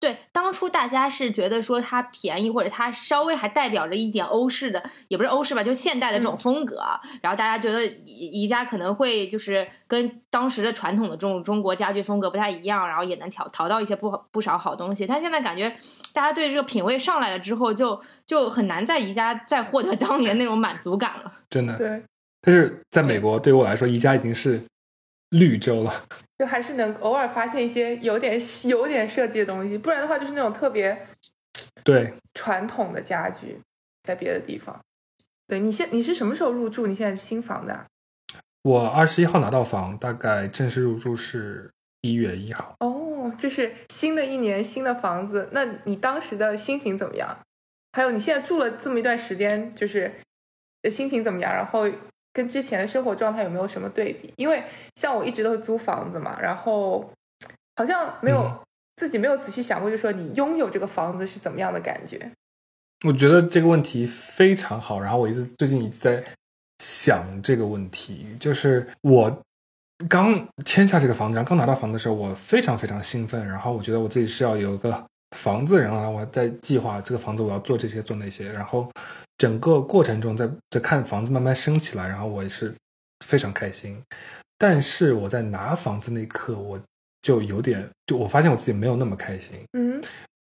[0.01, 6.77] 对，当初大家是觉得说它便宜，或者它稍微还代表着一点欧式的，也不是欧式吧，就现代的这种风格。
[7.21, 15.05] 然后大家觉得宜宜家可能会就是跟当时的传统的这种中国家具风格不太一样，然后也能淘淘到一些不不少好东西。
[15.05, 15.69] 但现在感觉
[16.13, 21.33] 大家对这个品味上来了之后就，就很难在宜家再获得当年那种满足感了。
[21.51, 21.77] 真的。
[21.77, 22.01] 对，
[22.41, 24.63] 但是在美国，对于我来说，宜家已经是
[25.31, 26.05] 绿洲了。
[26.39, 31.07] 就还是能偶尔发现一些有点有点设计的东西，不然的话就是那种特别
[31.83, 33.61] 对，传统的家具，
[34.03, 34.79] 在别的地方。
[35.47, 36.87] 对你现你是什么时候入住？
[36.87, 37.87] 你现在是新房的、啊？
[38.63, 41.71] 我二十一号拿到房，大概正式入住是
[42.03, 42.77] 一月一号。
[42.81, 47.39] 哦，这是新的一年新的房子，那你当时的心情怎么样？
[47.93, 50.13] 还有你现在住了这么一段时间，就是
[50.83, 51.53] 的心情怎么样？
[51.53, 51.89] 然后
[52.39, 54.33] 跟之前的生活状态有没有什么对比？
[54.37, 54.63] 因为
[54.95, 57.11] 像我一直都是租房子嘛，然后
[57.75, 58.59] 好像没有、嗯
[58.99, 62.29] 自己没有仔细想过，就说你拥有这个房子是怎么样的感觉？
[63.07, 66.21] 我觉得这个问题非常好，然后我一直最近一直在
[66.81, 69.41] 想这个问题，就是我
[70.09, 78.91] 刚签下这个房子，然后刚拿到房子的时候，我非常非常兴奋，然后我觉得我自己是要有一个房子，然后我在计划这个房子我要做这些做那些，然后
[79.39, 82.75] 整个过程中在在看房子慢慢升起来，然后我也是
[83.25, 83.99] 非常开心。
[84.59, 86.79] 但是我在拿房子那一刻，我
[87.23, 89.57] 就有点，就我发现我自己没有那么开心。
[89.73, 90.03] 嗯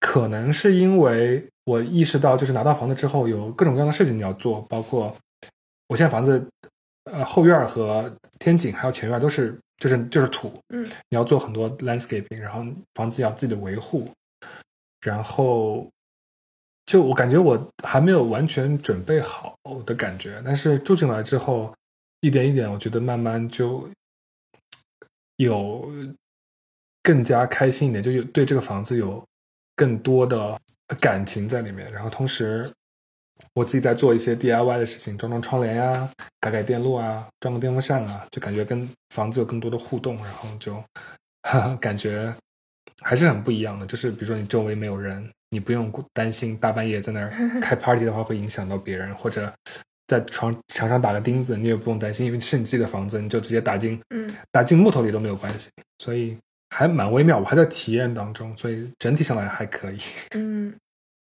[0.00, 5.14] 可能是因为我意识到，就是拿到房子之后有各种各样的事情你要做，包括
[5.88, 6.42] 我现在房子，
[7.04, 12.64] 呃，后院儿和天井还有前院儿都是就是就是土，嗯你要做很多 landscaping，然后
[12.94, 14.10] 房子要自己的维护，
[15.02, 15.86] 然后
[16.90, 19.54] 就我感觉我还没有完全准备好
[19.86, 21.72] 的感觉，但是住进来之后，
[22.20, 23.88] 一点一点，我觉得慢慢就
[25.36, 25.88] 有
[27.00, 29.24] 更加开心一点，就有对这个房子有
[29.76, 30.60] 更多的
[30.98, 32.68] 感情在里面，然后同时。
[33.54, 36.06] 我自己在做一些 DIY 的事情，装装窗帘呀、
[36.40, 40.74] 改改电路啊、装个电风扇啊，就感觉跟房子有更多的互动，然后就
[41.44, 42.30] 哈哈感觉
[43.00, 43.86] 还是很不一样的。
[43.86, 49.52] 就是比如说你周围没有人，你不用担心大半夜在那儿 开 party 的话会影响到别人，或者
[50.06, 56.36] 在床墙上打个钉子，你也不用担心，因为是你自己的房子，你就直接打进嗯打进木头里都没有关系，所以
[56.70, 57.38] 还蛮微妙。
[57.38, 59.98] 我还在体验当中，所以整体上来还可以。
[60.34, 60.74] 嗯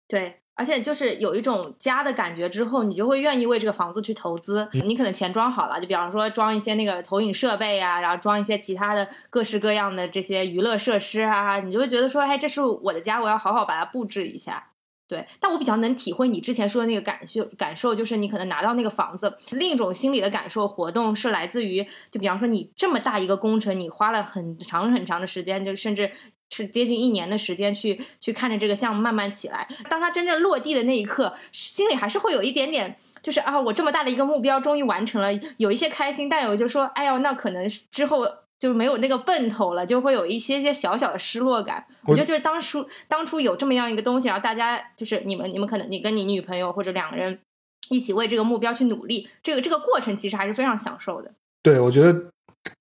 [0.08, 4.68] 对，而且就是有一种家的感觉之后，你就会愿意为这个房子去投资。
[4.74, 14.66] 你可能钱装好了，就比方说装一些那个投影设备啊，然后装一些其他的各式各样的这些娱乐设施啊，你就会觉得说，哎，这是我的家，我要好好把它布置一下。
[15.08, 26.12] 对，但我比较能体会你之前说的那个感受，感受就是你可能拿到那个房子，另一种心理的感受活动是来自于，就比方说你这么大一个工程，你花了很长很长的时间，就甚至
[26.50, 29.68] 是接近一年的时间去去看着这个项目慢慢起来。
[29.90, 38.28] 当它真正落地的那一刻，心里还是会有一点点，就是啊，我这么大的一个目标终于完成了，有一些开心，但有就说，哎呦，那可能之后。
[38.60, 41.82] 就没有那个奔头了，就会有一些些小小的失落感。
[42.04, 47.40] 我觉得就是当初当初有这么样一个东西，然后大家就是你们你们可能你跟你女朋友或者两个人
[47.88, 51.32] 一起为这个目标去努力，这个这个过程其实还是非常享受的。
[51.64, 52.14] 对，我觉得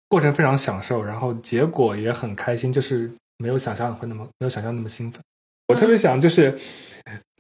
[0.09, 5.21] 过程非常享受，然后结果也很开心，就是没有想象会那么没有想象那么兴奋。
[5.69, 6.59] 我特别想就是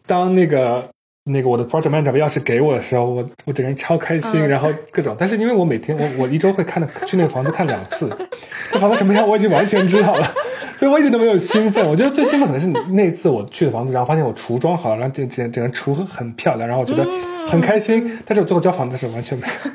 [0.07, 0.89] 当那个
[1.25, 5.17] 那个我的 project manager 把钥匙给我的时候，我我整个人超开心，嗯然后各种。
[5.19, 8.09] 但是因为我每天我我一周会看的去那个房子看两次，
[8.73, 10.35] 那房子什么样我已经完全知道了，
[10.77, 11.87] 所以我一点都没有兴奋。
[11.89, 17.05] 我觉得最兴奋可能是那一次我去的房子，然后发现我橱装好了，然后整整整个橱很漂亮，然后我觉得
[17.49, 18.19] 很开心。
[18.25, 19.71] 但是我最后交房子的时候完全没有。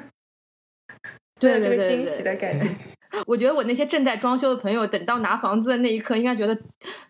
[1.40, 2.66] 对这个对对对 惊喜的感觉。
[3.26, 6.58] 我觉得我那些正在装修的朋友，等到拿房子的那一刻，应该觉得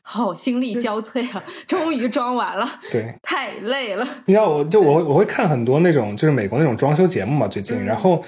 [0.02, 1.44] 好心力交瘁啊！
[1.68, 4.08] 终于装完了，对，太累了。
[4.26, 8.24] 你知道，我就我我会看很多那种就是美国那种装修节目嘛，最近，嗯然后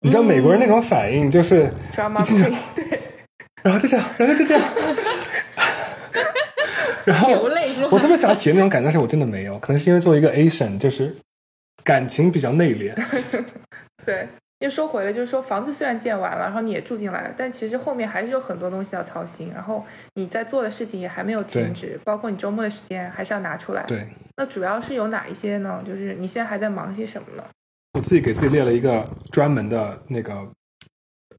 [0.00, 1.70] 你知道美国人那种反应就是
[2.74, 3.00] 对，
[3.62, 4.62] 然后就这样，然后就这样，
[7.06, 11.16] 然后流泪是吧我特别想体验那种感觉，但是我真的没有，可能是因为作为一个 Asian，就是
[11.82, 12.94] 感情比较内敛，
[14.04, 14.28] 对，
[14.64, 19.84] 又说回了，就是说房子虽然建完了，然后你也住进来了，但其实后面还是有很多东西要操心，然后
[20.14, 23.84] 你在做的事情也还没有停止，包括你周末的时间还是要拿出来。
[23.84, 25.82] 对那主要是有哪一些呢？
[25.86, 27.44] 就是你现在还在忙些什么呢？
[27.92, 30.32] 我自己给自己列了一个专门的那个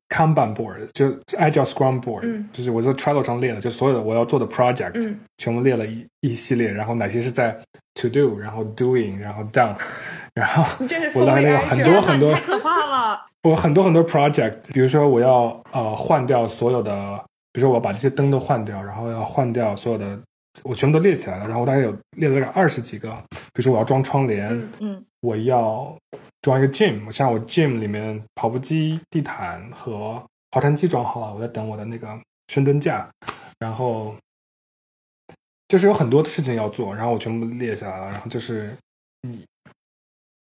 [0.07, 1.07] Kanban board，就
[1.38, 7.59] Agile Scrum board，、嗯就是我在 Trello 上列的，就所有的我要做的 project，、嗯全部列了一一系列，然后哪些是在
[7.95, 9.76] to do，然后 doing，然后 done，
[10.36, 13.25] 然后我来那个很多很多太可怕了。
[13.43, 17.15] 我很多很多 project，比如说我要呃换掉所有的，
[17.53, 20.19] 比如说我要把这些灯都换掉，然后要换掉所有的，
[20.63, 23.11] 我全部都列起来了，然后我大概有列了大概二十几个，
[23.53, 25.95] 比如说我要装窗帘，嗯嗯我要
[26.41, 30.21] 装一个 gym，像我 gym 里面跑步机、地毯和
[30.51, 32.07] 划船机装好了，我在等我的那个
[32.47, 33.07] 深蹲架，
[33.59, 34.15] 然后
[35.67, 38.75] 就是有很多的事情要做，然后我全部列下来了，然后就是
[39.27, 39.39] 嗯，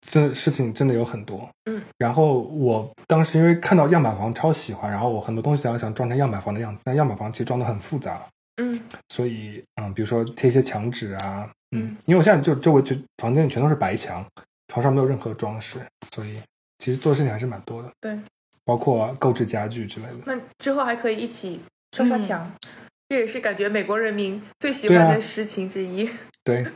[0.00, 8.20] 这事情真的有很多，嗯，然后我当时因为看到样板房超喜欢，然后我很多东西想想装成样板房的样子，但样板房其实装的很复杂，
[8.56, 8.80] 嗯。
[9.08, 14.24] 所以嗯，比如说贴一些墙纸啊，嗯，因为我现在就周围就房间里全都是白墙，
[14.68, 15.78] 床上没有任何装饰，
[16.14, 16.40] 所以
[16.78, 18.18] 其实做事情还是蛮多的，对，
[18.64, 20.14] 包括购置家具之类的。
[20.24, 21.60] 那之后还可以一起
[21.94, 22.50] 刷刷墙，
[23.08, 26.08] 这也是感觉美国人民最喜欢的事情之一。
[26.42, 26.66] 对，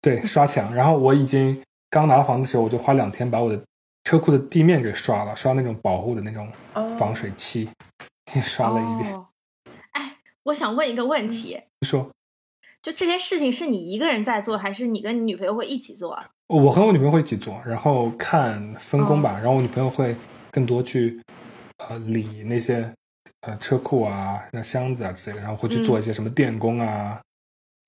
[0.00, 0.74] 对，刷墙。
[0.74, 1.60] 然后我已经
[1.92, 3.62] 刚拿到房子的时候，我就花两天把我的
[4.04, 7.68] 车库的地面给刷了，刷那种保护的那种哦，防水漆，
[8.42, 9.14] 刷了一遍。
[9.14, 9.28] 哦
[9.90, 12.10] 哎，我想问一个问题，你说
[12.80, 16.30] 就这些事情是你一个人在做，还是你跟你女朋友会一起做啊？
[16.46, 19.32] 我和我女朋友会一起做，然后看分工哦吧。
[19.34, 20.16] 然后我女朋友会
[20.50, 21.20] 更多去
[21.76, 22.90] 呃理那些
[23.42, 27.20] 呃车库啊、那箱子啊之类的，然后会去做一些什么电工啊、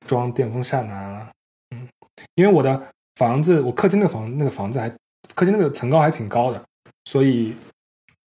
[0.07, 1.31] 装电风扇啊。
[1.71, 1.89] 嗯，
[2.35, 4.89] 因为我的房子，我客厅那个房那个房子还
[5.35, 6.63] 客厅那个层高还挺高的，
[7.05, 7.55] 所以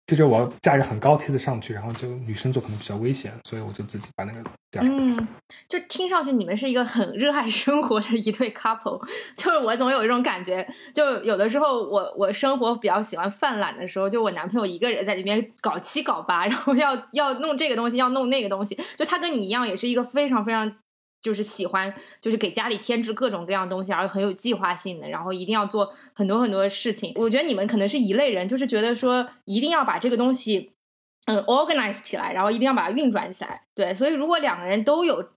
[0.06, 4.80] 就是我要架一个很高梯子上去，然后就女生坐可能比较危险，所以我就自己把那个架。
[4.82, 5.28] 嗯，
[5.68, 9.04] 就听上去你们是一个很热爱生活的一对 couple。
[9.36, 20.76] 就是我总有一种感觉，就有的时候我我生活比较喜欢犯懒的时候，就我男朋友一个人在里面搞七搞八， 然后要要弄这个东西，要弄那个东西，就他跟你一样，也是一个非常非常。
[21.28, 27.12] 就是喜欢，就是给家里添置各种各样东西，而很有计划性的，然后一定要做很多很多的事情。
[27.16, 30.72] 我觉得你们可能是一类人，就是觉得说一定要把这个东西，
[31.26, 33.64] 嗯，organize 起来，然后一定要把它运转起来。
[33.74, 35.28] 对，所以如果两个人都有。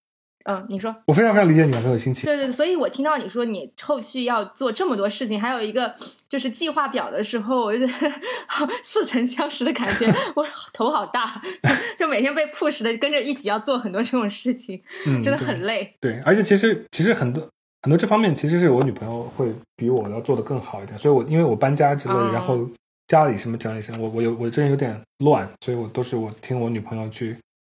[0.45, 2.25] 嗯，你说，我非常非常理解你男朋友的心情。
[2.25, 5.93] 对对，所以我听到你说你后续要做这么多事情，还有一个
[6.27, 8.11] 就是计划表的时候，我就觉得
[8.83, 11.41] 似曾相识的感觉， 我头好大，
[11.97, 15.95] 就每天被 push 的跟着一起要做很多这种事情，真的很累。
[15.99, 17.47] 对，而且其实其实很多
[17.83, 20.97] 很多这方面，其实是我女朋友会比我要做的更好一点。
[20.97, 22.67] 所以我因为我搬家之类的，然后
[23.07, 27.37] 家里什么整理什么，我我有我这人有点乱，所以我都是我听我女朋友去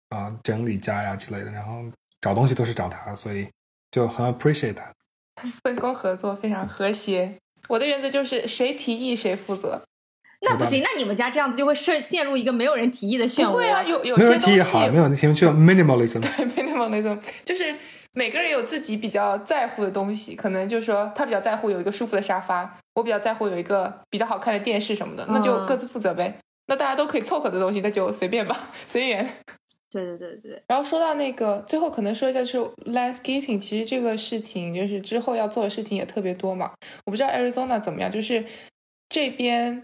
[0.10, 1.84] 啊整理家呀之类的，然后。
[2.24, 3.50] 找东西都是找他，所以
[3.92, 4.90] 就很 appreciate 他。
[5.62, 7.36] 分工合作非常和谐。
[7.68, 9.82] 我的原则就是谁提议谁负责。
[10.42, 13.52] 那不行，那你们家这样子就会陷陷入一个没有人提议的漩涡。
[13.52, 16.22] 不会啊，有有些东西没有人提议好，没有人提议就 minimalism。
[16.22, 17.76] 对 minimalism 就是
[18.14, 26.38] 每个人有自己比较在乎的东西，可能就是说他比较在乎有一个舒服的沙发，我比较在乎有一个比较好看的电视什么的，那就各自负责呗。
[26.68, 29.30] 那大家都可以凑合的东西，那就随便吧，随缘。
[29.94, 36.72] 对对对对，然后说到那个，最后可能说一下，是 landscaping，其实这个事情就是之后要做的事情也特别多嘛。
[37.06, 38.44] 我不知道 Arizona 怎么样，就是
[39.08, 39.84] 这边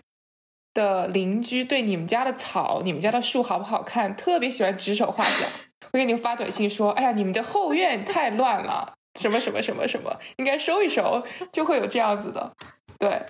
[0.74, 5.46] 的邻居对你们家的草、你们家的树好不好看，特别喜欢指手画脚，
[5.94, 12.52] 会给你发短信说：“哎呀，你们的后院太乱了，什么什么什么什么，应该收一收。”就会有这样子的，
[12.98, 13.22] 对，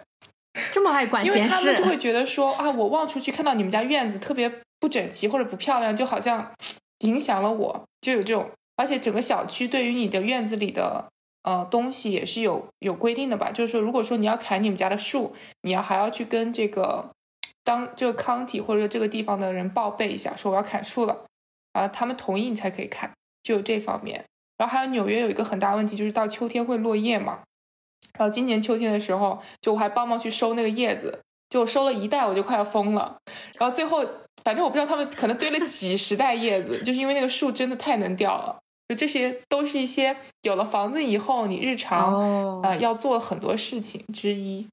[0.71, 4.61] 这么爱管闲事，因为他们就会觉得说啊，我望出去看到你们家院子特别。
[4.79, 6.51] 不整齐或者不漂亮，就好像
[6.99, 8.49] 影响了我，就有这种。
[8.75, 11.09] 而且整个小区对于你的院子里的
[11.43, 13.51] 呃东西也是有有规定的吧？
[13.51, 17.09] 就是说，如果说你要砍你们家的树，你要还要去跟这个
[17.63, 21.25] 当这个 county 或者这个地方的人报备一下，说我要砍树了，
[21.73, 23.11] 啊，他们同意你才可以砍，
[23.43, 24.23] 就有这方面。
[24.57, 27.39] 然后还有纽约有一个很大问题，就是到秋天会落叶嘛。
[28.17, 33.17] 然后今年秋天的时候，就我还帮忙去收那个叶子，就收了一袋，我就快要疯了。
[33.59, 34.05] 然后最后。
[34.41, 38.57] 反正我不知道他们可能堆了几十袋叶子，就是因为那个树真的太能掉了。
[38.87, 44.65] 就这些都是一些有了房子以后你日常啊要做很多事情之一。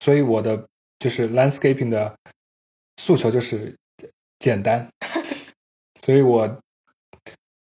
[0.00, 0.66] 所以我的
[0.98, 2.12] 就是 landscaping 的
[2.96, 3.72] 诉求就是
[4.40, 4.86] 简单，
[6.02, 6.58] 所以我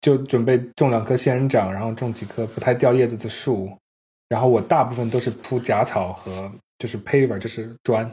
[0.00, 3.70] 就准备种两棵仙人掌，然后种几棵不太掉叶子的树，
[4.28, 8.10] 然后我大部分都是铺假草和就是 paver，就是砖。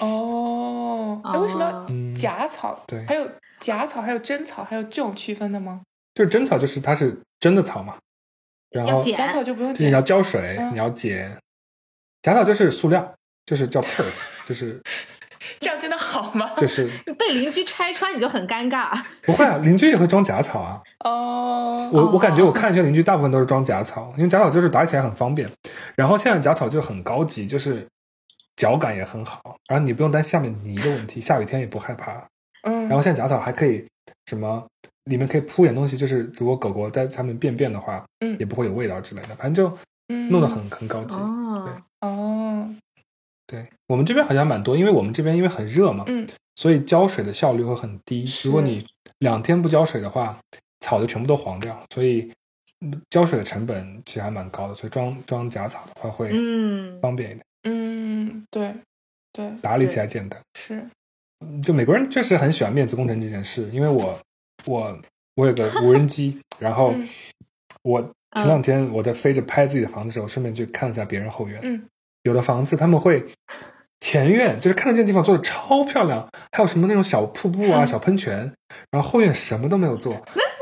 [0.00, 2.80] 哦，那为什么要假草？
[2.86, 5.80] 对，还有假草，还有真草，还有这种区分的吗？
[6.14, 7.96] 就是真草，就是它是真的草嘛。
[8.70, 11.36] 然后假草就不用剪，你要浇水，你要剪。
[12.22, 13.12] 假草就是塑料，
[13.46, 14.12] 就是叫 turf，
[14.46, 14.80] 就是
[15.58, 16.52] 这样真的好吗？
[16.56, 16.88] 就是
[17.18, 18.96] 被邻居拆穿你就很尴尬。
[19.22, 20.80] 不会啊，邻居也会装假草啊。
[21.00, 25.50] 哦，我我感觉我看一些邻居大部分都是装假草，因为假草就是打起来很方便。
[25.96, 27.84] 然后现在假草就很高级，就是。
[28.60, 32.22] 脚感也很好，然后你不用担心下面泥的问题，下雨天也不害怕。
[32.64, 33.82] 嗯，然后现在假草还可以
[34.26, 34.62] 什么，
[35.04, 39.74] 里面可以铺点东西，就是如果狗狗在上面便便的话，嗯，也不会有味道之类的，反正就
[40.28, 41.14] 弄得很很高级。
[41.14, 42.74] 哦，哦，
[43.46, 48.26] 对我们这边好像蛮多，因为我们这边因为很热嘛，嗯，所以浇水的效率会很低。
[48.44, 48.86] 如果你
[49.20, 50.36] 两天不浇水的话，
[50.80, 52.30] 草就全部都黄掉，所以
[53.08, 54.74] 浇水的成本其实还蛮高的。
[54.74, 57.44] 所以装装假草的话会嗯方便一点。
[58.52, 58.82] 嗯，
[59.32, 60.40] 对，对，打理起来简单。
[60.58, 60.82] 是，
[61.62, 63.68] 就美国人确实很喜欢面子工程这件事。
[63.72, 64.18] 因为我，
[64.66, 64.98] 我，
[65.36, 66.94] 我有个无人机， 然后
[67.82, 68.00] 我
[68.34, 71.60] 前两天我在飞着拍自己的房子的时候，顺便去看了一下别人后院。
[71.62, 71.82] 嗯，
[72.22, 73.24] 有的房子他们会
[74.00, 78.52] 前院就是看得见地方做的超漂亮，还有什么那种小瀑布啊、小喷泉，
[78.90, 80.20] 然后后院什么都没有做。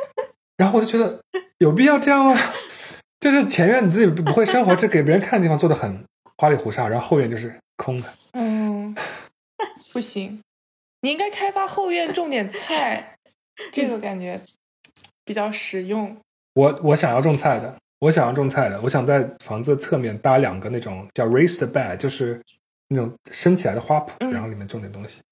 [0.59, 1.21] 然后我就觉得
[1.59, 2.37] 有必要这样吗？
[3.21, 6.05] 就是前院你自己不会生活，就给别人看的地方做的很。
[6.41, 8.09] 花里胡哨，然后后院就是空的。
[8.33, 8.95] 嗯，
[9.95, 10.39] 不行，
[11.01, 13.17] 你应该开发后院种点菜，
[13.73, 14.39] 这个感觉
[15.25, 16.15] 比较实用。
[16.55, 22.39] 我我想要种菜的，我想要种菜的，我想在房子侧面搭两个那种叫 raised bed，就是
[22.89, 25.23] 那种升起来的花圃，然后里面种点东西。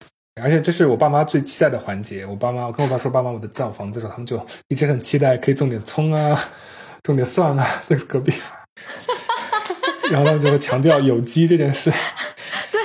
[0.40, 2.26] 而且这是我爸妈最期待的环节。
[2.26, 6.38] 我爸妈，我跟我爸说，爸妈我的造房子的时候，他们就一直很期待可以种点葱啊，
[7.02, 8.32] 种点蒜啊，在隔壁。
[10.10, 11.90] 然后他们就会强调有机这件事。
[12.72, 12.80] 对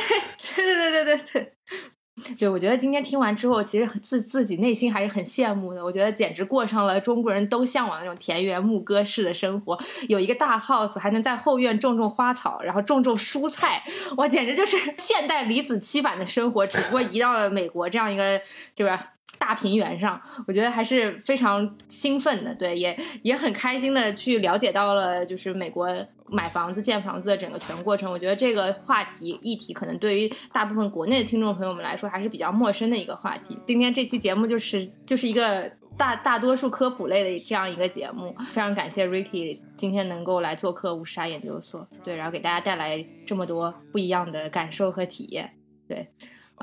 [0.55, 5.83] 对对对对对对，对我觉得今天听完之后，其实自自己内心还是很羡慕的。
[5.83, 13.83] 我觉得简直过上了中国人都向往的那种田园牧歌式的生活，有一个大 house，还能在后院种种花草，然后种种蔬菜，
[14.17, 18.39] 哇，简直就是现代李子柒版的生活，只不过移到了美国这样一个，
[18.75, 19.13] 对吧？
[19.41, 25.89] 大平原上，我觉得还是非常兴奋的，对，也也很开心的去了解到了，就是美国
[26.27, 28.11] 买房子、建房子的整个全过程。
[28.11, 33.57] 我觉得这个话题议题可能对于大部分国内的听众朋友们来说还是比较陌生的一个话题。
[33.65, 35.67] 今天这期节目就是就是一个
[35.97, 45.51] 大大多数科普类的这样一个节目，非常感谢 Ricky 今天能够来做客五沙研究所，对，然后给大家带来这么多不一样的感受和体验，
[45.87, 46.07] 对。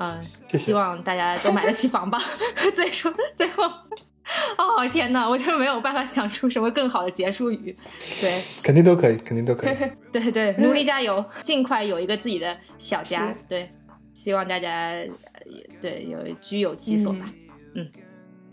[0.01, 0.25] 嗯，
[0.57, 2.17] 希望大家都买得起房吧。
[2.73, 3.63] 最后，最后，
[4.57, 7.75] 哦天哪，我就没有办法想出什么更好的结束语。
[8.21, 9.75] 对，肯定都可以，肯定都可以。
[10.13, 13.35] 对对，努力加油，尽快有一个自己的小家。
[13.49, 13.69] 对，
[14.13, 14.93] 希望大家
[15.81, 17.25] 对有居有其所吧。
[17.75, 17.85] 嗯，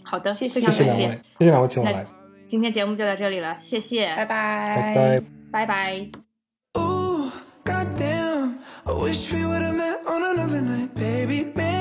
[0.03, 1.03] 好的，谢谢，非常感谢，
[1.39, 2.05] 谢谢两位请我来。
[2.49, 5.23] 今天节目就到这里了，谢谢，拜拜，拜拜，
[5.53, 6.26] 拜拜。
[9.03, 11.53] Wish we would've met on another night, baby.
[11.55, 11.76] Maybe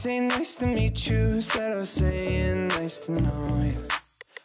[0.00, 3.76] say nice to meet you instead of saying nice to know you.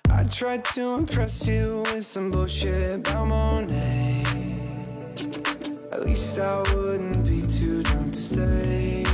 [0.10, 4.26] I tried to impress you with some bullshit about Monet.
[5.94, 9.06] At least I wouldn't be too drunk to stay.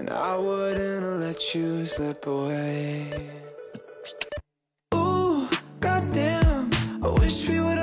[0.00, 3.30] And I wouldn't let you slip away.
[4.96, 6.72] Ooh, goddamn,
[7.04, 7.78] I wish we would